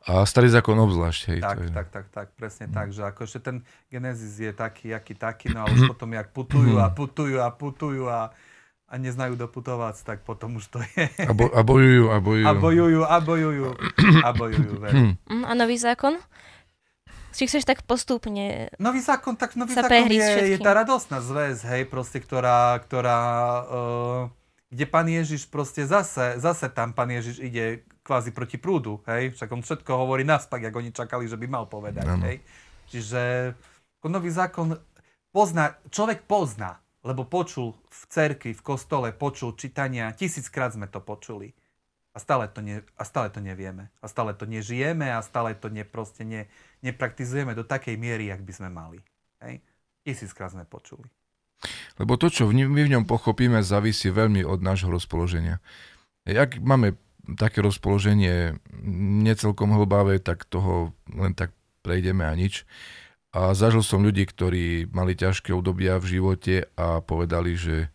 [0.07, 1.21] A starý zákon obzvlášť.
[1.35, 1.69] Hej, tak, to je...
[1.69, 2.73] tak, tak, tak, presne mm.
[2.73, 3.55] tak, že akože ten
[3.93, 8.05] Genesis je taký, aký taký, no a už potom jak putujú a putujú a putujú
[8.09, 8.29] a a
[8.95, 11.11] neznajú doputovať, tak potom už to je.
[11.27, 12.47] A, bo, a bojujú, a bojujú.
[12.47, 13.67] A bojujú, a bojujú,
[14.23, 14.73] a bojujú.
[15.27, 16.15] Mm, a nový zákon?
[17.35, 21.85] Či chceš tak postupne Nový zákon, tak nový zákon je, je tá radostná zväz, hej,
[21.85, 23.19] proste, ktorá, ktorá
[23.67, 24.21] uh,
[24.71, 29.49] kde pán Ježiš proste zase, zase tam pán Ježiš ide kvázi proti prúdu, hej, však
[29.51, 32.23] on všetko hovorí naspak, jak oni čakali, že by mal povedať, ano.
[32.23, 32.39] hej.
[32.87, 33.53] Čiže
[34.07, 34.79] nový zákon
[35.35, 41.55] pozná, človek pozná, lebo počul v cerkvi, v kostole, počul čítania, tisíckrát sme to počuli.
[42.11, 43.93] A stále to, ne, a stále to nevieme.
[44.01, 46.51] A stále to nežijeme a stále to ne, proste ne,
[46.83, 48.99] nepraktizujeme do takej miery, jak by sme mali.
[49.39, 49.63] Hej?
[50.03, 51.07] Tisíckrát sme počuli.
[52.01, 55.61] Lebo to, čo my v ňom pochopíme, závisí veľmi od nášho rozpoloženia.
[56.25, 56.97] Jak máme
[57.37, 58.59] také rozpoloženie
[59.23, 61.53] necelkom hlbavé, tak toho len tak
[61.85, 62.63] prejdeme a nič.
[63.35, 67.91] A zažil som ľudí, ktorí mali ťažké obdobia v živote a povedali, že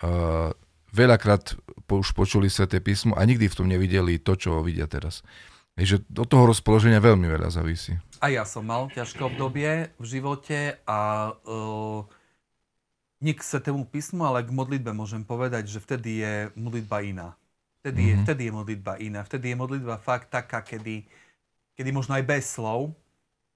[0.00, 0.54] uh,
[0.94, 1.58] veľakrát
[1.90, 5.26] už počuli sa tie písmo a nikdy v tom nevideli to, čo vidia teraz.
[5.74, 7.96] Takže od toho rozpoloženia veľmi veľa závisí.
[8.20, 12.04] A ja som mal ťažké obdobie v živote a uh,
[13.20, 17.28] nie k svetému písmu, ale k modlitbe môžem povedať, že vtedy je modlitba iná.
[17.80, 18.12] Vtedy, mm-hmm.
[18.12, 18.24] je, mhm.
[18.24, 19.20] vtedy je modlitba iná.
[19.24, 21.08] Vtedy je modlitba fakt taká, kedy,
[21.76, 22.92] kedy možno aj bez slov,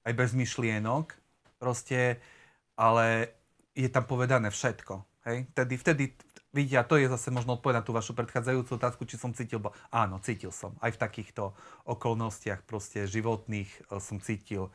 [0.04, 1.16] aj bez myšlienok,
[1.56, 2.20] proste,
[2.76, 3.34] ale
[3.72, 5.02] je tam povedané všetko.
[5.26, 5.48] Hej?
[5.56, 6.04] Vtedy, vtedy,
[6.54, 9.74] vidia, to je zase možno odpoveď na tú vašu predchádzajúcu otázku, či som cítil, bo
[9.90, 10.78] áno, cítil som.
[10.78, 11.56] Aj v takýchto
[11.88, 14.70] okolnostiach proste životných e, som cítil,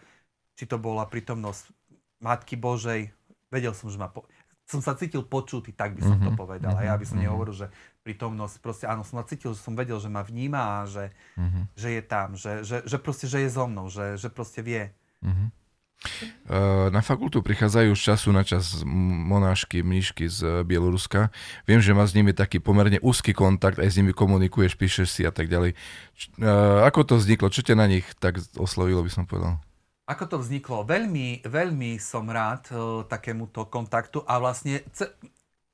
[0.59, 1.71] či to bola prítomnosť
[2.19, 3.15] Matky Božej,
[3.47, 4.11] vedel som, že ma...
[4.11, 4.27] Po...
[4.69, 6.27] Som sa cítil počutý, tak by som mm-hmm.
[6.29, 6.37] to mhm.
[6.37, 6.73] povedal.
[6.77, 7.25] A ja by som mm-hmm.
[7.25, 7.67] nehovoril, že
[8.05, 11.09] prítomnosť, proste áno, som sa cítil, že som vedel, že ma vníma a že,
[11.39, 11.63] mm-hmm.
[11.73, 14.93] že je tam, že, že, že proste, že je so mnou, že, že proste vie.
[15.19, 15.49] Mm-hmm.
[16.95, 21.27] Na fakultu prichádzajú z času na čas monášky, mníšky z Bieloruska.
[21.67, 25.21] Viem, že má s nimi taký pomerne úzky kontakt, aj s nimi komunikuješ, píšeš si
[25.27, 25.75] a tak ďalej.
[26.87, 27.51] Ako to vzniklo?
[27.51, 29.59] Čo ťa na nich tak oslovilo, by som povedal?
[30.07, 30.87] Ako to vzniklo?
[30.87, 35.13] Veľmi, veľmi som rád uh, takémuto kontaktu a vlastne ce-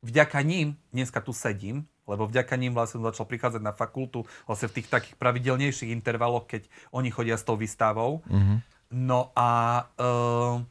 [0.04, 4.82] vďaka ním dneska tu sedím, lebo vďaka ním vlastne začal prichádzať na fakultu vlastne v
[4.82, 8.26] tých takých pravidelnejších intervaloch, keď oni chodia s tou výstavou.
[8.28, 8.58] Mm-hmm.
[8.94, 10.62] No a, uh,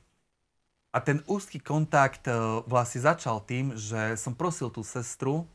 [0.94, 5.46] a ten úzky kontakt uh, vlastne začal tým, že som prosil tú sestru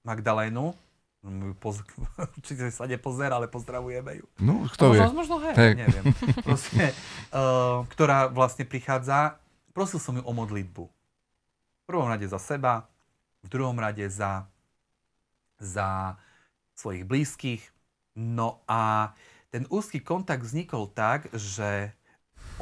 [0.00, 0.72] Magdalénu,
[1.60, 1.84] Poz...
[2.40, 4.26] Určite sa nepozerá, ale pozdravujeme ju.
[4.40, 5.04] No, kto vie.
[5.12, 5.72] Možno, hej, hey.
[5.76, 6.16] neviem.
[6.40, 6.96] Proste,
[7.36, 9.36] uh, ktorá vlastne prichádza,
[9.76, 10.84] prosil som ju o modlitbu.
[10.88, 12.88] V prvom rade za seba,
[13.44, 14.48] v druhom rade za,
[15.60, 16.16] za
[16.72, 17.68] svojich blízkych.
[18.16, 19.12] No a
[19.50, 21.90] ten úzky kontakt vznikol tak, že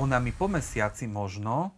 [0.01, 1.77] ona mi po mesiaci možno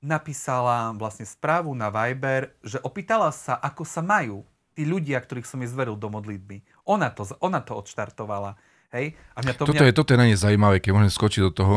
[0.00, 4.44] napísala vlastne správu na Viber, že opýtala sa, ako sa majú
[4.76, 6.60] tí ľudia, ktorých som jej zveril do modlitby.
[6.84, 8.60] Ona to, ona to odštartovala.
[8.92, 9.16] Hej?
[9.34, 9.88] A mňa to toto, mňa...
[9.88, 11.76] je, toto je na ne zaujímavé, keď môžem skočiť do toho,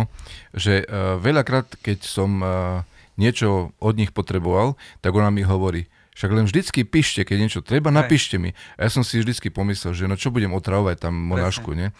[0.52, 2.84] že uh, veľakrát, keď som uh,
[3.16, 5.88] niečo od nich potreboval, tak ona mi hovorí,
[6.20, 8.52] však len vždycky píšte, keď niečo treba, napíšte mi.
[8.76, 11.96] A ja som si vždycky pomyslel, že no čo budem otravovať tam monášku, nie?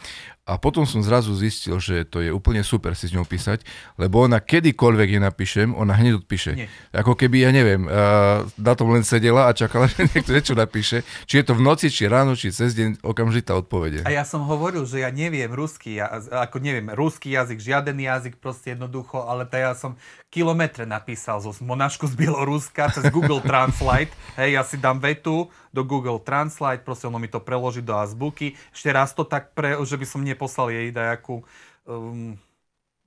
[0.50, 3.62] A potom som zrazu zistil, že to je úplne super si s ňou písať,
[4.02, 6.58] lebo ona kedykoľvek je napíšem, ona hneď odpíše.
[6.58, 6.68] Nie.
[6.90, 11.06] Ako keby, ja neviem, uh, na tom len sedela a čakala, že niekto niečo napíše.
[11.30, 14.10] Či je to v noci, či ráno, či cez deň, okamžitá odpovede.
[14.10, 16.18] A ja som hovoril, že ja neviem rusky, ja,
[16.50, 19.94] ako neviem, ruský jazyk, žiaden jazyk, proste jednoducho, ale to ja som
[20.34, 24.14] kilometre napísal zo monašku z Bieloruska cez Google Translate.
[24.38, 28.58] Hej, ja si dám vetu, do Google Translate, proste ono mi to preloží do azbuky.
[28.74, 31.46] Ešte raz to tak, pre, že by som neposlal jej dajakú
[31.86, 32.38] um,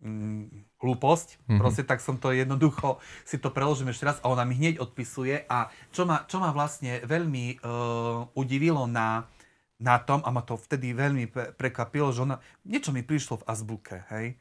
[0.02, 0.46] um,
[0.82, 1.58] hlúposť, mm-hmm.
[1.62, 5.46] proste tak som to jednoducho, si to preložím ešte raz a ona mi hneď odpisuje
[5.46, 9.30] a čo ma, čo ma vlastne veľmi uh, udivilo na,
[9.78, 14.02] na tom a ma to vtedy veľmi prekvapilo, že ona, niečo mi prišlo v azbuke,
[14.10, 14.34] hej,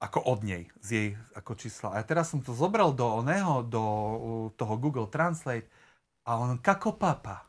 [0.00, 1.98] ako od nej, z jej ako čísla.
[1.98, 4.16] A teraz som to zobral do oného, do uh,
[4.56, 5.68] toho Google Translate
[6.28, 7.48] a on, kako papa?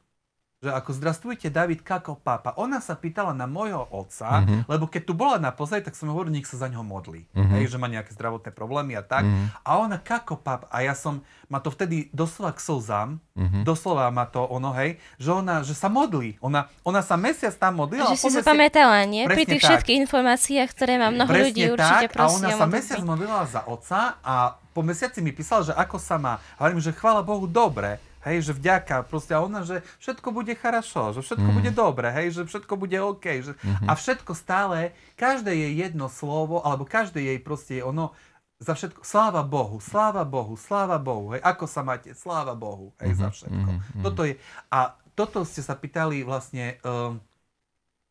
[0.59, 2.51] Že ako zdrastujte David, kako papa?
[2.59, 4.67] Ona sa pýtala na môjho otca, mm-hmm.
[4.67, 7.31] lebo keď tu bola na pozaj, tak som hovoril, nech sa za ňoho modlí.
[7.31, 7.55] Mm-hmm.
[7.55, 9.23] Hej, že má nejaké zdravotné problémy a tak.
[9.23, 9.63] Mm-hmm.
[9.63, 10.67] A ona, kako papa?
[10.67, 13.63] A ja som, ma to vtedy doslova k slzám, mm-hmm.
[13.63, 16.35] doslova ma to ono, hej, že ona, že sa modlí.
[16.43, 18.11] Ona, ona sa mesiac tam modlila.
[18.11, 19.31] Že si sa pamätala, nie?
[19.31, 19.79] Pri tých tak.
[19.79, 22.19] všetkých informáciách, ktoré má mnoho Presne ľudí určite tak.
[22.19, 26.19] A ona sa mesiac modlila za otca a po mesiaci mi písala, že ako sa
[26.19, 26.43] má.
[26.59, 31.12] Hovorím, že chvála Bohu, dobre Hej, že vďaka, proste a ona, že všetko bude хорошо,
[31.12, 31.56] že všetko mm.
[31.60, 33.20] bude dobre, hej, že všetko bude OK.
[33.20, 33.84] Že, mm-hmm.
[33.84, 38.16] A všetko stále, každé jej jedno slovo, alebo každé jej proste je ono,
[38.64, 43.12] za všetko, sláva Bohu, sláva Bohu, sláva Bohu, hej, ako sa máte, sláva Bohu, hej,
[43.12, 43.20] mm-hmm.
[43.20, 43.70] za všetko.
[43.76, 44.02] Mm-hmm.
[44.08, 44.34] Toto je,
[44.72, 47.20] a toto ste sa pýtali vlastne um,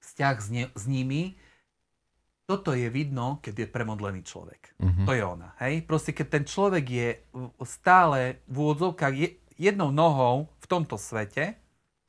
[0.05, 1.33] vzťah s, ne, s nimi,
[2.45, 4.77] toto je vidno, keď je premodlený človek.
[4.77, 5.05] Mm-hmm.
[5.07, 5.81] To je ona, hej.
[5.87, 7.09] Proste, keď ten človek je
[7.65, 11.58] stále v úvodzovkách, je, jednou nohou v tomto svete,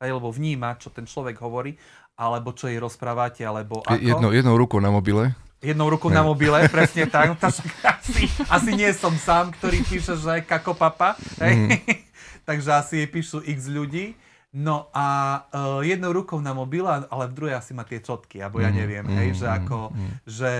[0.00, 1.76] lebo vníma, čo ten človek hovorí,
[2.16, 4.00] alebo čo jej rozprávate, alebo ako.
[4.00, 5.36] Jedno, jednou rukou na mobile.
[5.60, 7.32] Jednou rukou na mobile, presne tak.
[7.32, 11.20] No, asi, asi nie som sám, ktorý píše, že kako papa.
[11.36, 11.76] Mm.
[12.48, 14.16] Takže asi jej píšu x ľudí.
[14.50, 18.58] No a uh, jednou rukou na mobile, ale v druhej asi má tie čotky, alebo
[18.58, 20.10] ja mhm, neviem, mm, hej, že mhm, ako, mm.
[20.26, 20.50] že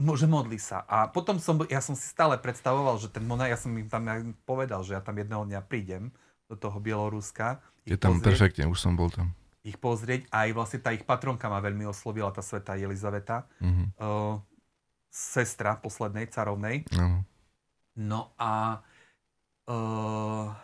[0.00, 0.88] Že modlí sa.
[0.88, 4.08] A potom som, ja som si stále predstavoval, že ten monach, ja som im tam
[4.48, 6.08] povedal, že ja tam jedného dňa prídem
[6.48, 7.60] do toho Bieloruska.
[7.84, 9.36] Je tam pozrieť, perfektne, už som bol tam.
[9.60, 10.24] Ich pozrieť.
[10.32, 13.44] Aj vlastne tá ich patronka ma veľmi oslovila, tá sveta Elizaveta.
[13.60, 13.86] Mm-hmm.
[14.00, 14.40] Uh,
[15.10, 16.86] sestra poslednej carovnej.
[16.94, 17.20] Uh-huh.
[17.98, 18.78] No a
[19.66, 20.54] uh,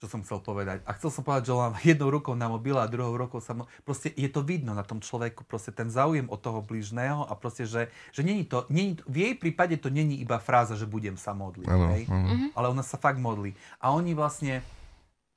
[0.00, 0.80] čo som chcel povedať?
[0.88, 3.52] A chcel som povedať, že len jednou rukou na mobile a druhou rukou sa...
[3.52, 3.68] Mo...
[3.84, 7.68] Proste je to vidno na tom človeku, proste ten záujem od toho blížneho a proste,
[7.68, 11.20] že, že není to, není to, v jej prípade to není iba fráza, že budem
[11.20, 12.02] sa modliť, ano, hej?
[12.08, 12.48] Ano.
[12.56, 13.52] ale ona sa fakt modlí.
[13.76, 14.64] A oni vlastne,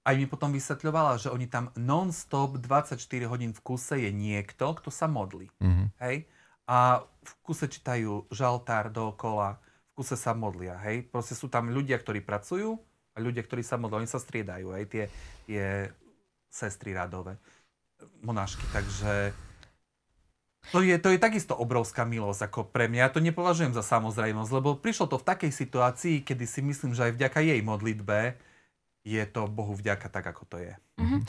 [0.08, 2.96] aj mi potom vysvetľovala, že oni tam non-stop 24
[3.28, 5.52] hodín v kuse je niekto, kto sa modlí.
[5.60, 5.92] Uh-huh.
[6.00, 6.24] Hej?
[6.72, 9.60] A v kuse čítajú žaltár dookola,
[9.92, 10.80] v kuse sa modlia.
[10.88, 11.12] Hej?
[11.12, 12.80] Proste sú tam ľudia, ktorí pracujú,
[13.14, 15.06] a ľudia, ktorí sa modlia, oni sa striedajú, aj tie,
[15.46, 15.90] tie
[16.50, 17.38] sestry radové,
[18.26, 18.66] monášky.
[18.74, 19.34] Takže
[20.72, 23.00] to je, to je takisto obrovská milosť ako pre mňa.
[23.06, 27.12] Ja to nepovažujem za samozrejmosť, lebo prišlo to v takej situácii, kedy si myslím, že
[27.12, 28.40] aj vďaka jej modlitbe
[29.04, 30.74] je to Bohu vďaka tak, ako to je.
[30.96, 31.22] Mm-hmm.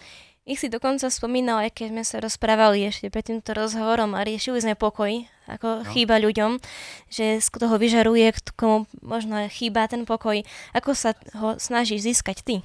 [0.45, 4.61] Ich si dokonca spomínal, aj keď sme sa rozprávali ešte pred týmto rozhovorom a riešili
[4.61, 5.89] sme pokoj, ako no.
[5.89, 6.61] chýba ľuďom,
[7.09, 10.45] že z toho vyžaruje, komu možno chýba ten pokoj.
[10.77, 12.57] Ako sa ho snažíš získať ty?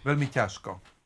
[0.00, 0.97] Veľmi ťažko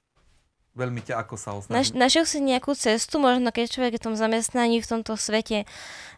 [0.72, 1.76] veľmi ťa ako sa osnaží.
[1.76, 5.68] Naš, našiel si nejakú cestu, možno keď človek je v tom zamestnaní, v tomto svete,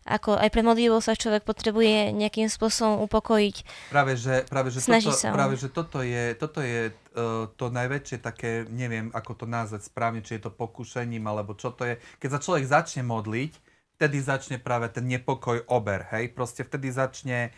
[0.07, 3.57] ako aj pre modlivou sa človek potrebuje nejakým spôsobom upokojiť.
[3.90, 7.66] Práve, že, práve, že, Snaží toto, sa práve, že toto je, toto je uh, to
[7.72, 11.98] najväčšie také, neviem ako to nazvať správne, či je to pokušením, alebo čo to je.
[12.22, 13.52] Keď sa človek začne modliť,
[13.98, 16.30] vtedy začne práve ten nepokoj ober, hej?
[16.30, 17.50] Proste vtedy začne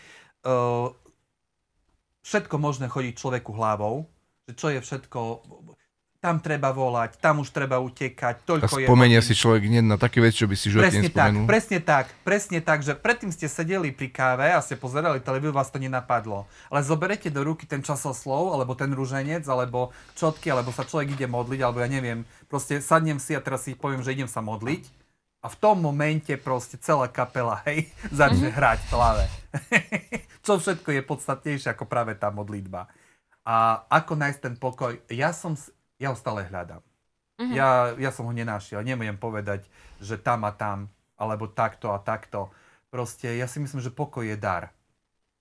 [0.49, 0.89] uh,
[2.25, 4.07] všetko možné chodiť človeku hlavou,
[4.47, 5.21] že čo je všetko
[6.27, 9.95] tam treba volať, tam už treba utekať, toľko a spomenia je si človek nie na
[9.95, 13.47] také veci, čo by si životne presne tak, presne tak, presne tak, že predtým ste
[13.47, 16.51] sedeli pri káve a ste pozerali televíziu, vás to nenapadlo.
[16.67, 21.31] Ale zoberete do ruky ten časoslov, alebo ten rúženec, alebo čotky, alebo sa človek ide
[21.31, 25.07] modliť, alebo ja neviem, proste sadnem si a teraz si poviem, že idem sa modliť.
[25.45, 28.59] A v tom momente proste celá kapela, hej, začne mm-hmm.
[28.59, 29.25] hrať v hlave.
[30.47, 32.91] čo všetko je podstatnejšie ako práve tá modlitba.
[33.47, 34.99] A ako nájsť ten pokoj?
[35.07, 35.55] Ja som,
[35.97, 36.83] ja ho stále hľadám.
[37.37, 37.53] Uh-huh.
[37.53, 38.81] Ja, ja som ho nenašiel.
[38.81, 39.69] Nemôžem povedať,
[40.01, 40.89] že tam a tam,
[41.21, 42.49] alebo takto a takto.
[42.89, 44.73] Proste ja si myslím, že pokoj je dar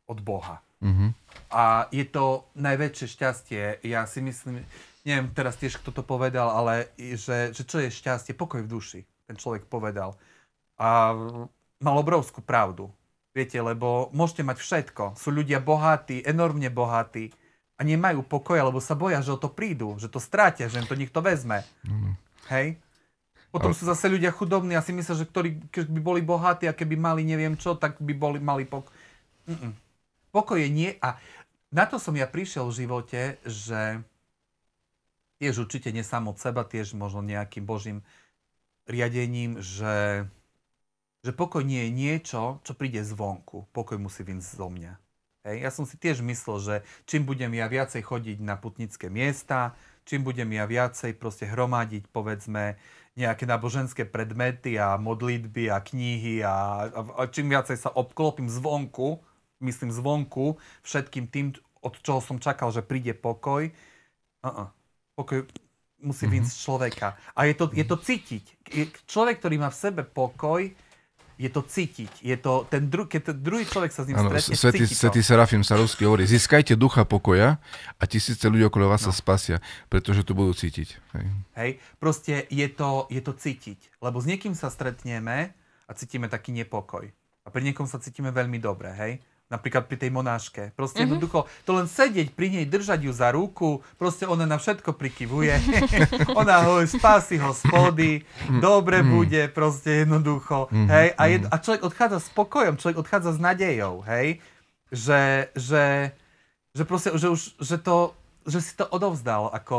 [0.08, 0.60] od Boha.
[0.84, 1.16] Uh-huh.
[1.52, 3.64] A je to najväčšie šťastie.
[3.88, 4.64] Ja si myslím,
[5.08, 8.36] neviem teraz tiež, kto to povedal, ale že, že čo je šťastie?
[8.36, 9.02] Pokoj v duši.
[9.26, 10.20] Ten človek povedal.
[10.76, 11.16] A
[11.80, 12.92] mal obrovskú pravdu.
[13.36, 15.04] Viete, lebo môžete mať všetko.
[15.20, 17.36] Sú ľudia bohatí, enormne bohatí,
[17.76, 20.88] a nemajú pokoj, alebo sa boja, že o to prídu, že to strátia, že im
[20.88, 21.68] to niekto vezme.
[21.84, 22.16] Mm.
[22.48, 22.68] Hej?
[23.52, 23.78] Potom ale...
[23.80, 27.24] sú zase ľudia chudobní a si myslia, že ktorí by boli bohatí a keby mali
[27.28, 28.92] neviem čo, tak by boli, mali pokoj.
[29.48, 29.72] Mm-mm.
[30.32, 31.16] Pokoj je nie a
[31.72, 34.00] na to som ja prišiel v živote, že
[35.40, 38.04] tiež určite nie sám od seba, tiež možno nejakým božím
[38.88, 40.28] riadením, že,
[41.24, 43.68] že pokoj nie je niečo, čo príde zvonku.
[43.76, 44.94] Pokoj musí vyjsť zo mňa.
[45.46, 45.62] Hej.
[45.62, 46.76] Ja som si tiež myslel, že
[47.06, 52.82] čím budem ja viacej chodiť na putnické miesta, čím budem ja viacej proste hromadiť, povedzme,
[53.16, 59.24] nejaké náboženské predmety a modlitby a knihy a, a, a čím viacej sa obklopím zvonku,
[59.64, 63.72] myslím zvonku, všetkým tým, od čoho som čakal, že príde pokoj.
[64.44, 64.68] Uh-uh.
[65.16, 65.48] Pokoj
[66.04, 66.44] musí mm-hmm.
[66.44, 67.08] z človeka.
[67.34, 68.44] A je to, je to cítiť.
[69.08, 70.68] Človek, ktorý má v sebe pokoj,
[71.36, 72.24] je to cítiť.
[72.24, 75.22] Je to ten dru- keď ten druhý človek sa s ním ano, stretne, Svetý, Svetý
[75.22, 77.60] Serafim Sarusky hovorí, získajte ducha pokoja
[78.00, 79.12] a tisíce ľudí okolo vás no.
[79.12, 79.58] sa spasia,
[79.92, 80.96] pretože to budú cítiť.
[81.16, 81.26] Hej,
[81.60, 84.00] Hej proste je to, je to cítiť.
[84.00, 85.52] Lebo s niekým sa stretneme
[85.86, 87.04] a cítime taký nepokoj.
[87.46, 89.14] A pri niekom sa cítime veľmi dobre, hej?
[89.46, 90.74] Napríklad pri tej monáške.
[90.74, 91.22] Proste mm-hmm.
[91.22, 95.54] jednoducho, to len sedieť pri nej, držať ju za ruku, proste ona na všetko prikyvuje.
[96.42, 98.26] ona ho spási ho spody,
[98.58, 99.14] dobre mm-hmm.
[99.14, 100.66] bude, proste jednoducho.
[100.74, 100.88] Mm-hmm.
[100.90, 101.08] Hej?
[101.14, 104.42] A, jed, a človek odchádza s pokojom, človek odchádza s nadejou, hej?
[104.90, 105.86] Že, že,
[106.74, 108.18] že proste, že už, že to,
[108.50, 109.78] že si to odovzdal, ako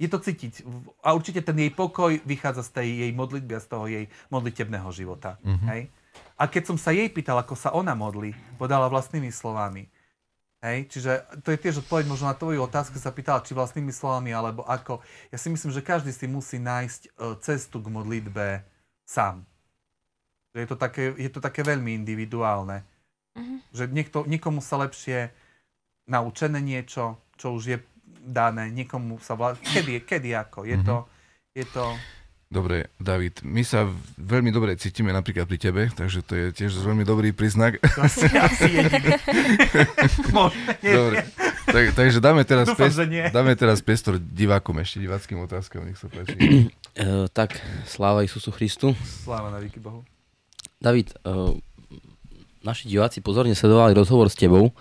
[0.00, 0.64] je to cítiť.
[1.04, 4.88] A určite ten jej pokoj vychádza z tej jej modlitby a z toho jej modlitebného
[4.92, 5.36] života.
[5.44, 5.68] Mm-hmm.
[5.72, 5.82] Hej?
[6.40, 9.84] A keď som sa jej pýtal, ako sa ona modlí, podala vlastnými slovami.
[10.64, 14.32] Hej, čiže to je tiež odpoveď možno na tvoju otázku, sa pýtala, či vlastnými slovami,
[14.32, 15.04] alebo ako.
[15.32, 17.10] Ja si myslím, že každý si musí nájsť e,
[17.40, 18.64] cestu k modlitbe
[19.08, 19.44] sám.
[20.52, 22.84] Je to také, je to také veľmi individuálne.
[23.36, 23.60] Uh-huh.
[23.72, 25.32] Že niekto, niekomu sa lepšie
[26.12, 27.78] naučené niečo, čo už je
[28.20, 29.56] dané, niekomu sa vlá...
[29.56, 30.68] Kedy, kedy ako?
[30.68, 30.88] Je uh-huh.
[30.88, 30.96] to,
[31.56, 31.84] je to
[32.50, 33.86] Dobre, David, my sa
[34.18, 37.78] veľmi dobre cítime napríklad pri tebe, takže to je tiež veľmi dobrý príznak.
[37.78, 38.90] To asi, asi
[40.98, 41.30] dobre,
[41.70, 43.22] tak, takže dáme teraz, Dúfam, pes, že nie.
[43.30, 46.34] dáme teraz priestor divákom, ešte diváckým otázkam, nech sa páči.
[46.98, 47.54] Uh, tak,
[47.86, 48.98] sláva Isusu Christu.
[48.98, 50.02] Sláva na výky Bohu.
[50.82, 51.54] David, uh,
[52.66, 54.74] naši diváci pozorne sledovali rozhovor s tebou.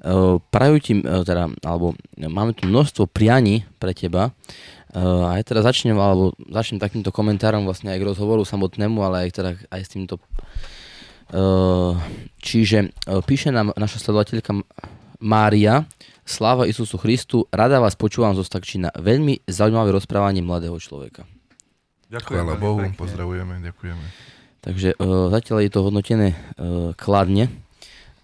[0.00, 4.32] Uh, prajú ti, uh, teda, alebo máme tu množstvo prianí pre teba.
[4.94, 9.26] Uh, a ja teda začnem, alebo začnem takýmto komentárom vlastne aj k rozhovoru samotnému, ale
[9.26, 10.22] aj, teda, aj s týmto.
[11.34, 11.98] Uh,
[12.38, 14.54] čiže uh, píše nám naša sledovateľka
[15.18, 15.82] Mária,
[16.22, 18.94] Sláva Isusu Christu, rada vás počúvam zo Stakčina.
[18.94, 21.26] Veľmi zaujímavé rozprávanie mladého človeka.
[22.14, 22.38] Ďakujem.
[22.38, 22.94] Chvála Bohu, pekne.
[22.94, 24.04] pozdravujeme, ďakujeme.
[24.62, 27.50] Takže uh, zatiaľ je to hodnotené uh, kladne.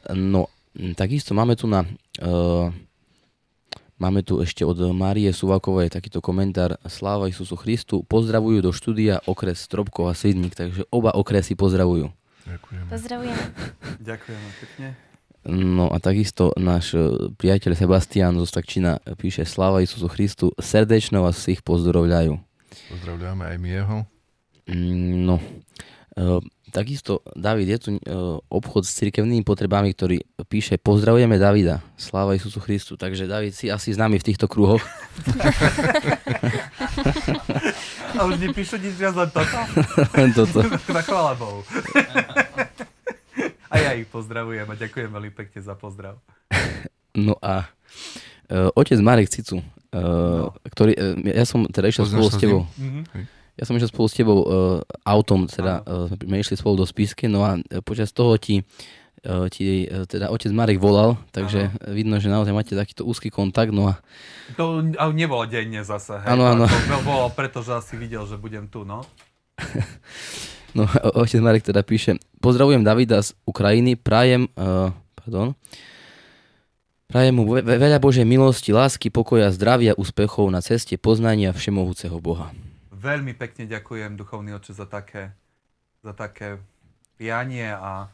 [0.07, 0.47] No,
[0.95, 1.83] takisto máme tu na...
[4.01, 8.01] Máme tu ešte od Márie Suvakovej takýto komentár Sláva Isusu Christu.
[8.01, 12.09] Pozdravujú do štúdia okres Stropkov a Svidník, takže oba okresy pozdravujú.
[12.49, 12.89] Ďakujeme.
[12.89, 13.45] Pozdravujeme.
[14.09, 14.89] Ďakujem pekne.
[15.45, 21.37] No a takisto náš uh, priateľ Sebastian zo Stakčina píše Sláva Isusu Christu, srdečne vás
[21.45, 22.41] ich pozdravľajú.
[22.97, 23.97] Pozdravujeme aj my jeho.
[24.65, 25.37] Mm, No,
[26.17, 26.41] e,
[26.71, 28.01] takisto, David, je tu e,
[28.47, 32.95] obchod s cirkevnými potrebami, ktorý píše Pozdravujeme Davida, sláva Isusu Christu.
[32.95, 34.81] Takže David, si asi s nami v týchto kruhoch.
[38.11, 39.59] A už nepíšu nič viac len toto?
[40.35, 40.61] Toto.
[40.97, 41.63] Na chvála Bohu.
[43.71, 46.19] A ja ich pozdravujem a ďakujem veľmi pekne za pozdrav.
[47.15, 47.71] No a
[48.51, 49.65] e, otec Marek Cicu, e,
[49.95, 50.51] No.
[50.67, 52.63] ktorý, ja som teda išiel spolu s s tebou.
[53.61, 54.47] Ja som išiel spolu s tebou e,
[55.05, 55.85] autom, teda
[56.17, 58.65] sme išli spolu do spisky, no a e, počas toho ti,
[59.21, 63.69] e, ti e, teda otec Marek volal, takže vidno, že naozaj máte takýto úzky kontakt,
[63.69, 64.01] no a
[64.57, 66.25] To ale nebolo denne zase.
[66.25, 66.29] Hej.
[66.33, 66.65] Áno, áno.
[66.65, 69.05] To bolo preto, že asi videl, že budem tu, no.
[70.71, 70.87] No,
[71.19, 75.59] otec Marek teda píše, pozdravujem Davida z Ukrajiny, prajem, uh, pardon,
[77.11, 82.15] prajem mu ve- ve- veľa Božej milosti, lásky, pokoja, zdravia, úspechov na ceste poznania všemohúceho
[82.23, 82.55] Boha.
[83.01, 85.33] Veľmi pekne ďakujem, duchovný oče, za také,
[86.05, 86.61] za také
[87.17, 88.13] prianie a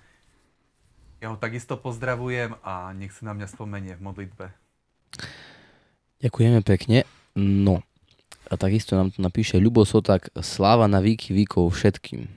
[1.19, 4.47] ja ho takisto pozdravujem a nech si na mňa spomenie v modlitbe.
[6.23, 7.03] Ďakujeme pekne.
[7.35, 7.83] No,
[8.47, 12.31] a takisto nám tu napíše Ľubo Sotak, sláva na výky výkov všetkým.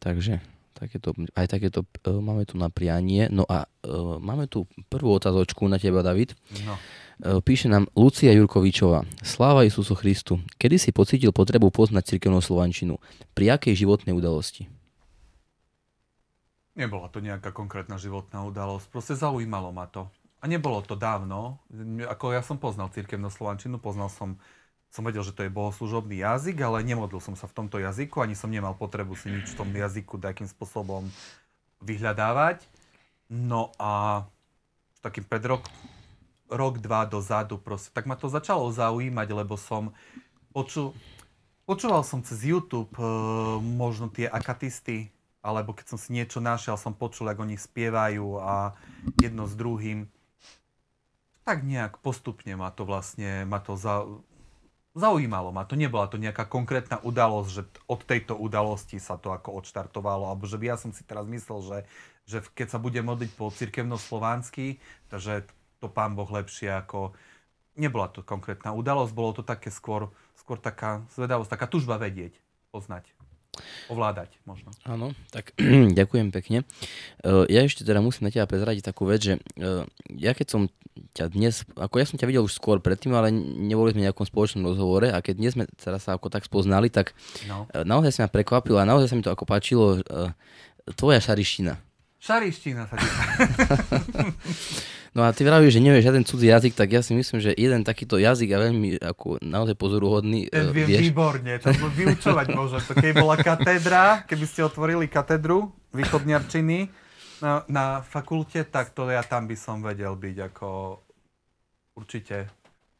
[0.00, 0.40] Takže
[0.72, 3.28] takéto, aj takéto uh, máme tu na prianie.
[3.28, 6.32] No a uh, máme tu prvú otázočku na teba, David.
[6.64, 6.80] No.
[7.20, 9.04] E, Píše nám Lucia Jurkovičová.
[9.20, 10.40] Sláva Isusu Christu.
[10.56, 12.96] Kedy si pocítil potrebu poznať cirkevnú slovančinu?
[13.36, 14.70] Pri akej životnej udalosti?
[16.72, 20.08] Nebola to nejaká konkrétna životná udalosť, proste zaujímalo ma to.
[20.40, 21.60] A nebolo to dávno,
[22.08, 24.40] ako ja som poznal cirkevnú slovančinu, poznal som,
[24.88, 28.34] som vedel, že to je bohoslužobný jazyk, ale nemodlil som sa v tomto jazyku, ani
[28.34, 31.06] som nemal potrebu si nič v tom jazyku takým spôsobom
[31.84, 32.64] vyhľadávať.
[33.28, 34.24] No a
[35.04, 35.68] takým pred rok,
[36.52, 39.96] rok, dva dozadu proste, tak ma to začalo zaujímať, lebo som
[40.52, 40.92] počul,
[41.64, 43.04] počúval som cez YouTube e,
[43.60, 45.08] možno tie akatisty,
[45.42, 48.76] alebo keď som si niečo našiel, som počul, ako oni spievajú a
[49.18, 50.06] jedno s druhým.
[51.42, 54.06] Tak nejak postupne ma to vlastne, ma to za,
[54.94, 55.74] zaujímalo ma to.
[55.74, 60.60] Nebola to nejaká konkrétna udalosť, že od tejto udalosti sa to ako odštartovalo, alebo že
[60.60, 61.78] by ja som si teraz myslel, že,
[62.28, 64.78] že keď sa bude modliť po cirkevno-slovansky,
[65.10, 65.48] takže
[65.82, 67.10] to pán Boh lepšie ako...
[67.72, 72.36] Nebola to konkrétna udalosť, bolo to také skôr, skôr taká zvedavosť, taká tužba vedieť,
[72.68, 73.08] poznať,
[73.88, 74.68] ovládať možno.
[74.84, 75.56] Áno, tak
[75.98, 76.68] ďakujem pekne.
[77.24, 80.62] E, Ja ešte teda musím na teba prezradiť takú vec, že e, ja keď som
[81.16, 84.28] ťa dnes, ako ja som ťa videl už skôr predtým, ale neboli sme v nejakom
[84.28, 87.16] spoločnom rozhovore a keď dnes sme teraz sa ako tak spoznali, tak
[87.48, 87.64] No.
[87.72, 90.04] e, naozaj sa ma prekvapilo a naozaj sa mi to ako páčilo
[90.92, 91.80] tvoja šariština.
[92.20, 93.00] Šariština sa.
[95.12, 97.84] No a ty vravíš, že nevieš žiaden cudzí jazyk, tak ja si myslím, že jeden
[97.84, 101.04] takýto jazyk a veľmi ako naozaj pozoruhodný Ten e, viem vieš.
[101.12, 102.80] výborne, to vyučovať môžem.
[102.80, 106.88] To keď bola katedra, keby ste otvorili katedru východniarčiny
[107.44, 110.68] na, na fakulte, tak to ja tam by som vedel byť ako
[111.92, 112.48] určite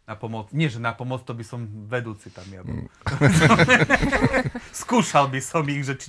[0.04, 0.52] na pomoc.
[0.52, 2.92] Nie, že na pomoc, to by som vedúci tam ja bol.
[4.84, 6.08] Skúšal by som ich, že či,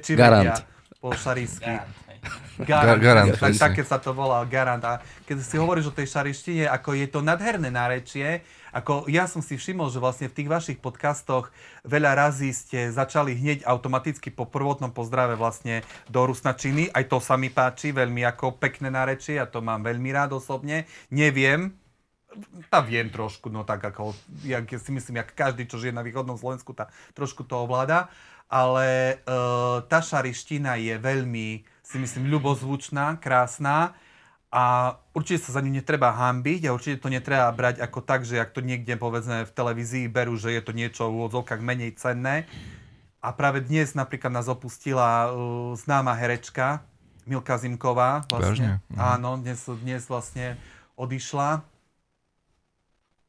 [0.00, 0.48] či Garant.
[0.48, 0.56] vedia
[1.02, 1.66] po šarísky.
[1.66, 1.84] Ga-
[2.68, 4.82] Garant, garant, tak, také sa to volá, garant.
[4.86, 9.42] A keď si hovoríš o tej šarištine, ako je to nadherné nárečie, ako ja som
[9.44, 11.52] si všimol, že vlastne v tých vašich podcastoch
[11.84, 16.88] veľa razy ste začali hneď automaticky po prvotnom pozdrave vlastne do rusnačiny.
[16.94, 20.86] Aj to sa mi páči, veľmi ako pekné nárečie, ja to mám veľmi rád osobne.
[21.12, 21.74] Neviem,
[22.72, 24.16] tá viem trošku, no tak ako,
[24.48, 28.08] ja si myslím, jak každý, čo žije na východnom Slovensku, tá trošku to ovláda,
[28.48, 33.92] ale uh, tá šariština je veľmi, si myslím, ľubozvučná, krásna
[34.48, 38.40] a určite sa za ňu netreba hambiť a určite to netreba brať ako tak, že
[38.40, 42.48] ak to niekde povedzme v televízii berú, že je to niečo v úvodzovkách menej cenné.
[43.20, 46.84] A práve dnes napríklad nás opustila uh, známa herečka,
[47.24, 48.26] Milka Zimková.
[48.26, 48.44] Vlastne.
[48.48, 48.70] Vážne?
[48.92, 48.98] Mhm.
[48.98, 50.56] Áno, dnes, dnes vlastne
[50.96, 51.64] odišla,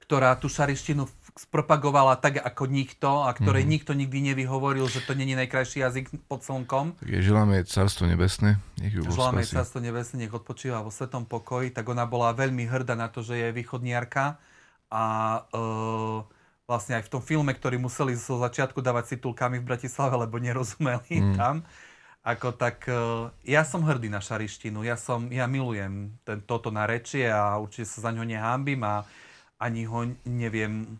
[0.04, 3.72] ktorá tú šarištinu spropagovala tak ako nikto a ktorej Mhm.
[3.74, 6.94] nikto nikdy nevyhovoril, že to není najkrajší jazyk pod slnkom.
[7.02, 11.26] Tak jej želáme carstvo nebesné, nech ju Želáme jej carstvo nebesné, nech odpočíva vo svetom
[11.26, 14.38] pokoji, tak ona bola veľmi hrdá na to, že je východniarka
[14.94, 15.04] a
[15.50, 16.22] uh,
[16.64, 21.18] vlastne aj v tom filme, ktorý museli zo začiatku dávať titulkami v Bratislave, lebo nerozumeli
[21.18, 21.34] Mm.
[21.34, 21.56] tam,
[22.22, 27.26] ako tak uh, ja som hrdý na šarištinu, ja, som, ja milujem ten, toto narečie
[27.28, 29.02] a určite sa za ňo nehambím a
[29.60, 31.00] ani ho neviem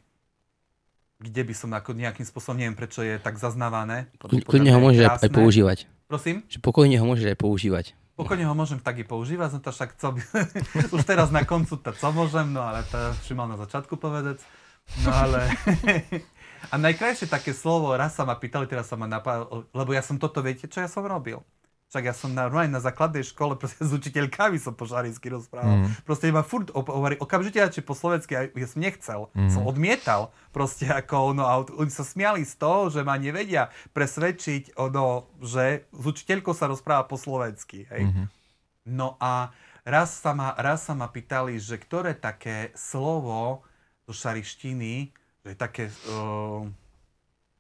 [1.24, 4.12] kde by som ako nejakým spôsobom, neviem prečo je tak zaznávané.
[4.20, 5.88] Kľudne ho môžeš aj, používať.
[6.12, 6.44] Prosím?
[6.52, 7.86] Že pokojne ho môžeš aj používať.
[8.20, 10.20] Pokojne ho môžem tak i používať, som to však chcel,
[10.96, 14.44] už teraz na koncu to co môžem, no ale to už mal na začiatku povedať.
[15.08, 15.48] No ale...
[16.72, 20.16] A najkrajšie také slovo, raz sa ma pýtali, teraz sa ma napadlo, lebo ja som
[20.16, 21.44] toto, viete, čo ja som robil?
[21.94, 25.86] Však ja som na, na základnej škole proste s učiteľkami som po šarinsky rozprával.
[25.86, 25.94] Mm.
[26.02, 29.54] Proste ma furt hovorí, okamžite radšej po slovensky, ja som nechcel, Mm.
[29.54, 30.34] som odmietal.
[30.50, 35.86] Proste ako ono, a oni sa smiali z toho, že ma nevedia presvedčiť, ono, že
[35.94, 37.86] s učiteľkou sa rozpráva po slovensky.
[37.94, 38.10] Hej?
[38.10, 38.24] Mhm.
[38.90, 39.54] No a
[39.86, 43.62] raz sa, ma, raz sa ma pýtali, že ktoré také slovo
[44.10, 45.14] zo šarištiny,
[45.46, 46.66] že také, uh,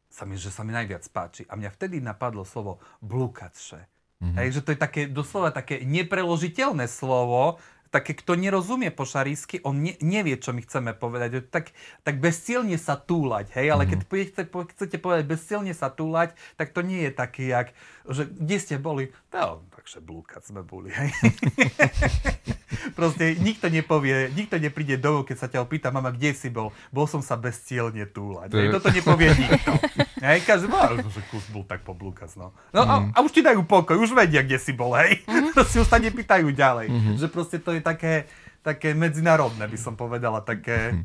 [0.09, 1.45] sa mi, že sa mi najviac páči.
[1.45, 3.92] A mňa vtedy napadlo slovo blúkače.
[4.23, 4.35] Mhm.
[4.39, 7.59] Hej, že to je také, doslova také nepreložiteľné slovo,
[7.93, 11.45] také, kto nerozumie po šarísky, on ne, nevie, čo my chceme povedať.
[11.45, 11.69] Tak,
[12.01, 16.81] tak bezcielne sa túlať, hej, ale keď chcete, chcete povedať bezcielne sa túlať, tak to
[16.81, 17.69] nie je také, jak,
[18.09, 19.13] že kde ste boli?
[19.29, 21.13] No, takže blúkať sme boli, hej.
[22.91, 26.69] Proste nikto nepovie, nikto nepríde domov, keď sa ťa opýta, mama, kde si bol?
[26.89, 28.47] Bol som sa bezcielne túlať.
[28.49, 29.71] To je- toto nepovie nikto.
[30.19, 32.51] Hej, každý má, že kus bol tak poblúkať, no.
[32.69, 35.23] No a, a už ti dajú pokoj, už vedia, kde si bol, hej.
[35.55, 36.87] Proste už sa nepýtajú ďalej.
[37.15, 38.27] Že proste to je také,
[38.59, 41.03] také medzinárodné, by som povedala, také,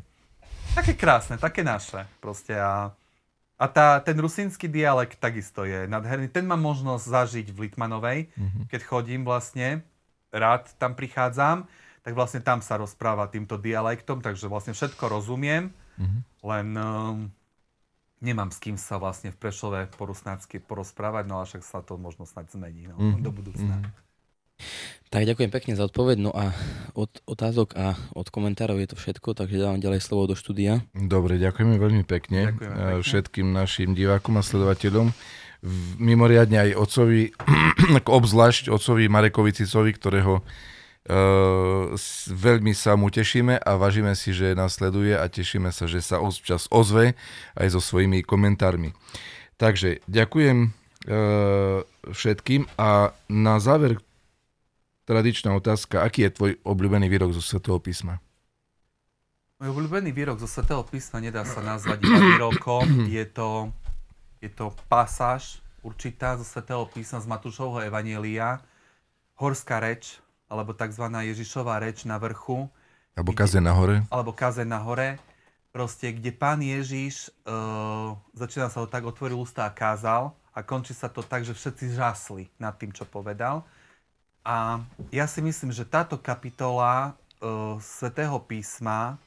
[0.71, 2.03] také krásne, také naše.
[2.17, 2.91] Proste a,
[3.55, 6.27] a tá, ten rusínsky dialekt takisto je nádherný.
[6.27, 8.19] Ten mám možnosť zažiť v Litmanovej,
[8.67, 9.83] keď chodím vlastne,
[10.31, 11.65] rád tam prichádzam,
[11.99, 16.19] tak vlastne tam sa rozpráva týmto dialektom, takže vlastne všetko rozumiem, Mhm.
[16.41, 17.17] len um,
[18.19, 21.95] nemám s kým sa vlastne v Prešove po rusnácky porozprávať, no a však sa to
[21.95, 23.19] možno snať zmení no, Mhm.
[23.19, 23.75] do budúcna.
[23.77, 23.91] Mhm.
[25.09, 26.19] Tak ďakujem pekne za odpoveď.
[26.19, 26.53] No a
[26.93, 30.83] od otázok a od komentárov je to všetko, takže dávam ďalej slovo do štúdia.
[30.91, 33.01] Dobre, ďakujeme veľmi pekne, Ďakujeme eh, pekne.
[33.01, 35.09] všetkým našim divákom a sledovateľom.
[35.99, 37.35] Mimoriadne aj otcovi,
[37.99, 40.45] ako obzvlášť otcovi Marekovi Cicovi, ktorého
[41.09, 41.97] Uh,
[42.29, 46.21] veľmi sa mu tešíme a vážime si, že nás sleduje a tešíme sa, že sa
[46.21, 47.17] občas ozve
[47.57, 48.93] aj so svojimi komentármi.
[49.57, 51.81] Takže ďakujem uh,
[52.13, 53.97] všetkým a na záver
[55.09, 58.21] tradičná otázka, aký je tvoj obľúbený výrok zo Svetého písma?
[59.57, 63.73] Môj obľúbený výrok zo Svetého písma nedá sa nazvať iba výrokom, je to,
[64.39, 68.59] je to pasáž určitá zo Svetého písma z Matúšovho Evanielia,
[69.39, 70.19] horská reč,
[70.51, 71.05] alebo tzv.
[71.07, 72.67] Ježišová reč na vrchu,
[73.15, 74.03] Alebo kaze na hore?
[74.11, 75.19] alebo kaze na hore,
[75.71, 80.91] proste, kde pán Ježiš, uh, začína sa ho tak, otvoril ústa a kázal a končí
[80.97, 83.63] sa to tak, že všetci žasli nad tým, čo povedal.
[84.43, 84.81] A
[85.13, 89.19] ja si myslím, že táto kapitola uh, Svetého písma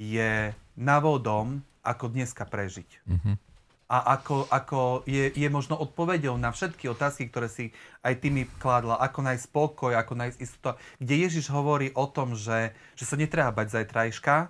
[0.00, 3.06] je návodom, ako dneska prežiť.
[3.06, 3.51] Mhm.
[3.92, 8.48] A ako, ako je, je možno odpovedou na všetky otázky, ktoré si aj ty mi
[8.56, 13.20] kládla, ako nájsť spokoj, ako nájsť istotu, kde Ježiš hovorí o tom, že, že sa
[13.20, 14.48] netreba bať zajtrajška,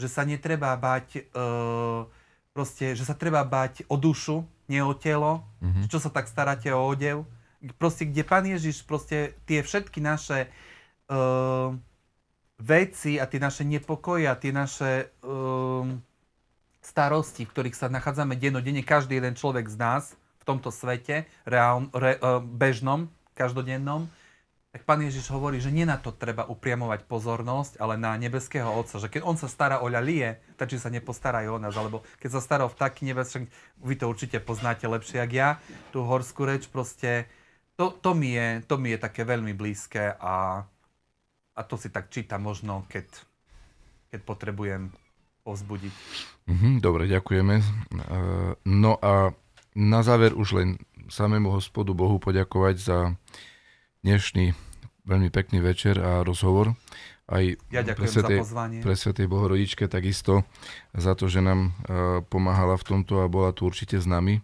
[0.00, 2.08] že sa netreba bať, uh,
[2.56, 4.40] proste, že sa treba bať o dušu,
[4.72, 5.92] nie o telo, Mhm.
[5.92, 7.28] čo sa tak staráte o odev.
[7.76, 10.48] Proste, kde Pán Ježiš proste tie všetky naše
[11.12, 11.76] uh,
[12.56, 16.00] veci a tie naše nepokoje a tie naše um,
[16.84, 20.02] starosti, v ktorých sa nachádzame dennodenne, každý jeden človek z nás
[20.40, 24.06] v tomto svete, reál, re, uh, bežnom, každodennom,
[24.74, 28.98] tak Pán Ježiš hovorí, že nie na to treba upriamovať pozornosť, ale na nebeského Otca.
[28.98, 31.78] Že keď On sa stará o ľalie, tak či sa nepostará aj o nás.
[31.78, 33.46] Alebo keď sa stará o vtáky nebes, však
[33.86, 35.48] vy to určite poznáte lepšie, jak ja,
[35.94, 37.30] tú horskú reč, proste
[37.78, 40.66] to, to, mi, je, to mi je také veľmi blízke a,
[41.54, 43.06] a to si tak čítam možno, keď
[44.14, 44.94] keď potrebujem
[45.44, 45.94] povzbudiť.
[46.46, 47.54] Mhm, dobre, ďakujeme.
[47.54, 47.64] E,
[48.64, 49.36] No a
[49.72, 50.68] na záver už len
[51.06, 52.98] samému hospodu Bohu poďakovať za
[54.00, 54.56] dnešný
[55.04, 56.72] veľmi pekný večer a rozhovor.
[57.26, 57.40] Aj
[57.70, 58.78] Ja pre Svetej, pozvanie.
[58.80, 60.44] pre Svetej Bohorodičke takisto
[60.92, 61.70] za to, že nám e,
[62.22, 64.40] pomáhala v tomto a bola tu určite s nami.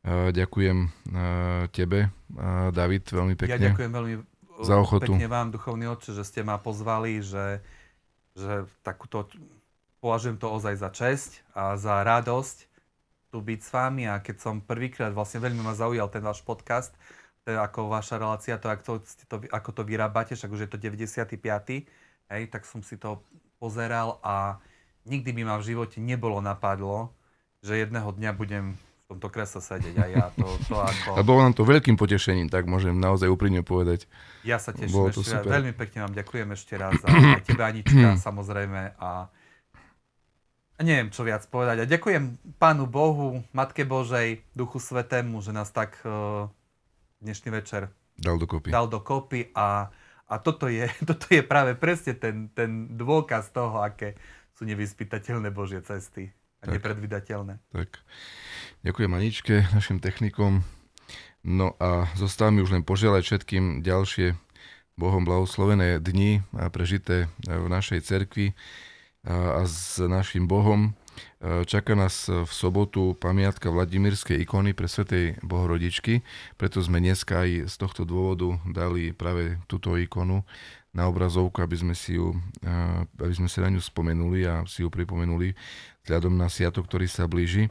[0.00, 0.78] E, Ďakujem
[1.70, 2.10] tebe,
[2.70, 3.66] David, veľmi Ja pekne.
[3.68, 4.14] ďakujem veľmi
[4.60, 5.14] Za ochotu.
[5.14, 7.62] pekne vám, duchovný otče, že ste ma pozvali, že,
[8.32, 9.26] že takúto,
[10.02, 12.66] považujem to ozaj za česť a za radosť
[13.30, 16.92] tu byť s vami a keď som prvýkrát, vlastne veľmi ma zaujal ten váš podcast,
[17.46, 21.38] je ako vaša relácia, to, ako, to, ako to vyrábate, však už je to 95.
[22.28, 23.22] Hej, tak som si to
[23.56, 24.58] pozeral a
[25.06, 27.14] nikdy by ma v živote nebolo napadlo,
[27.62, 31.08] že jedného dňa budem v tomto kresle sedieť a ja to, to ako...
[31.18, 34.06] A bolo nám to veľkým potešením, tak môžem naozaj úprimne povedať.
[34.46, 35.46] Ja sa teším Bolo ešte raz.
[35.46, 36.94] Veľmi pekne vám ďakujem ešte raz.
[37.04, 38.96] A aj tebe, Anička, samozrejme.
[39.02, 39.28] A
[40.82, 41.82] neviem, čo viac povedať.
[41.82, 46.46] A ďakujem Pánu Bohu, Matke Božej, Duchu Svetému, že nás tak uh,
[47.18, 48.68] dnešný večer Dal dokopy.
[48.68, 49.50] dal dokopy.
[49.54, 49.88] A,
[50.28, 54.14] a toto, je, toto je práve presne ten, ten dôkaz toho, aké
[54.52, 56.30] sú nevyspytateľné Božie cesty.
[56.62, 56.78] A Tak.
[56.78, 57.58] nepredvydateľné.
[57.74, 57.98] Tak.
[58.82, 60.62] Ďakujem Aničke, našim technikom.
[61.42, 64.38] No a zostáva mi už len požiadať všetkým ďalšie
[64.94, 68.54] Bohom blahoslovené dni a prežité v našej cerkvi
[69.22, 70.90] a s našim Bohom.
[71.38, 76.26] E, Čaká nás v sobotu pamiatka Vladimírskej ikony pre Svetej Bohorodičky,
[76.58, 80.42] preto sme dneska aj z tohto dôvodu dali práve túto ikonu
[80.92, 82.34] na obrazovku, aby sme si ju,
[82.66, 82.68] e,
[83.22, 85.54] aby sme si na ňu spomenuli a si ju pripomenuli
[86.02, 87.70] vzhľadom na sviatok, ktorý sa blíži.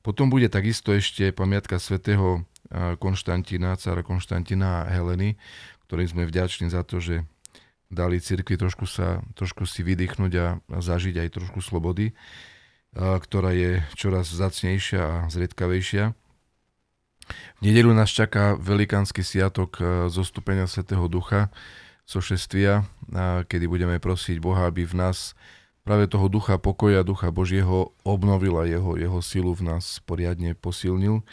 [0.00, 2.40] Potom bude takisto ešte pamiatka svätého
[2.72, 5.36] e, Konštantína, cára Konštantína a Heleny,
[5.86, 7.22] ktorým sme vďační za to, že
[7.88, 12.12] dali cirkvi trošku, sa, trošku si vydýchnuť a zažiť aj trošku slobody,
[12.96, 16.16] ktorá je čoraz vzácnejšia a zriedkavejšia.
[17.58, 21.50] V nedelu nás čaká velikánsky sviatok e, zostúpenia Svetého Ducha,
[22.06, 22.86] sošestvia,
[23.50, 25.34] kedy budeme prosiť Boha, aby v nás
[25.82, 31.26] práve toho ducha pokoja, ducha Božieho obnovil a jeho, jeho silu v nás poriadne posilnil.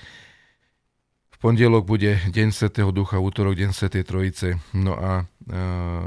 [1.43, 5.23] Pondelok bude Deň Svetého Ducha, útorok Deň Svetej Trojice, no a e,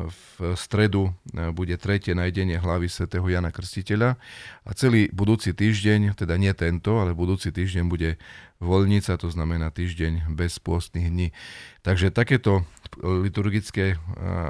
[0.08, 4.16] v stredu e, bude tretie najdenie hlavy Svetého Jana Krstiteľa
[4.64, 8.16] a celý budúci týždeň, teda nie tento, ale budúci týždeň bude
[8.64, 11.36] voľnica, to znamená týždeň bez pôstnych dní.
[11.84, 12.64] Takže takéto
[13.04, 14.00] liturgické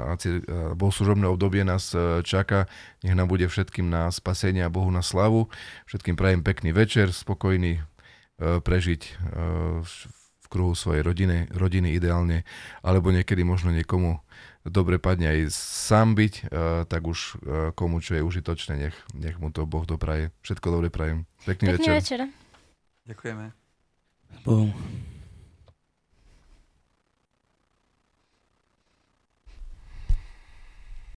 [0.07, 2.71] a ci- a bohoslužobné obdobie nás e, čaká.
[3.03, 5.51] Nech nám bude všetkým na spasenie a Bohu na slavu.
[5.83, 9.11] Všetkým prajem pekný večer, spokojný e, prežiť e,
[10.47, 12.47] v- kruhu svojej rodiny, rodiny ideálne,
[12.79, 14.23] alebo niekedy možno niekomu
[14.63, 16.43] dobre padne aj sám byť, e,
[16.87, 17.31] tak už e,
[17.71, 20.31] komu čo je užitočné, nech, nech mu to Boh dopraje.
[20.43, 21.27] Všetko dobre prajem.
[21.43, 21.95] Pekný, Pekný večer.
[21.99, 22.19] večer.
[23.07, 23.45] Ďakujeme.
[24.27, 24.71] S Bohom.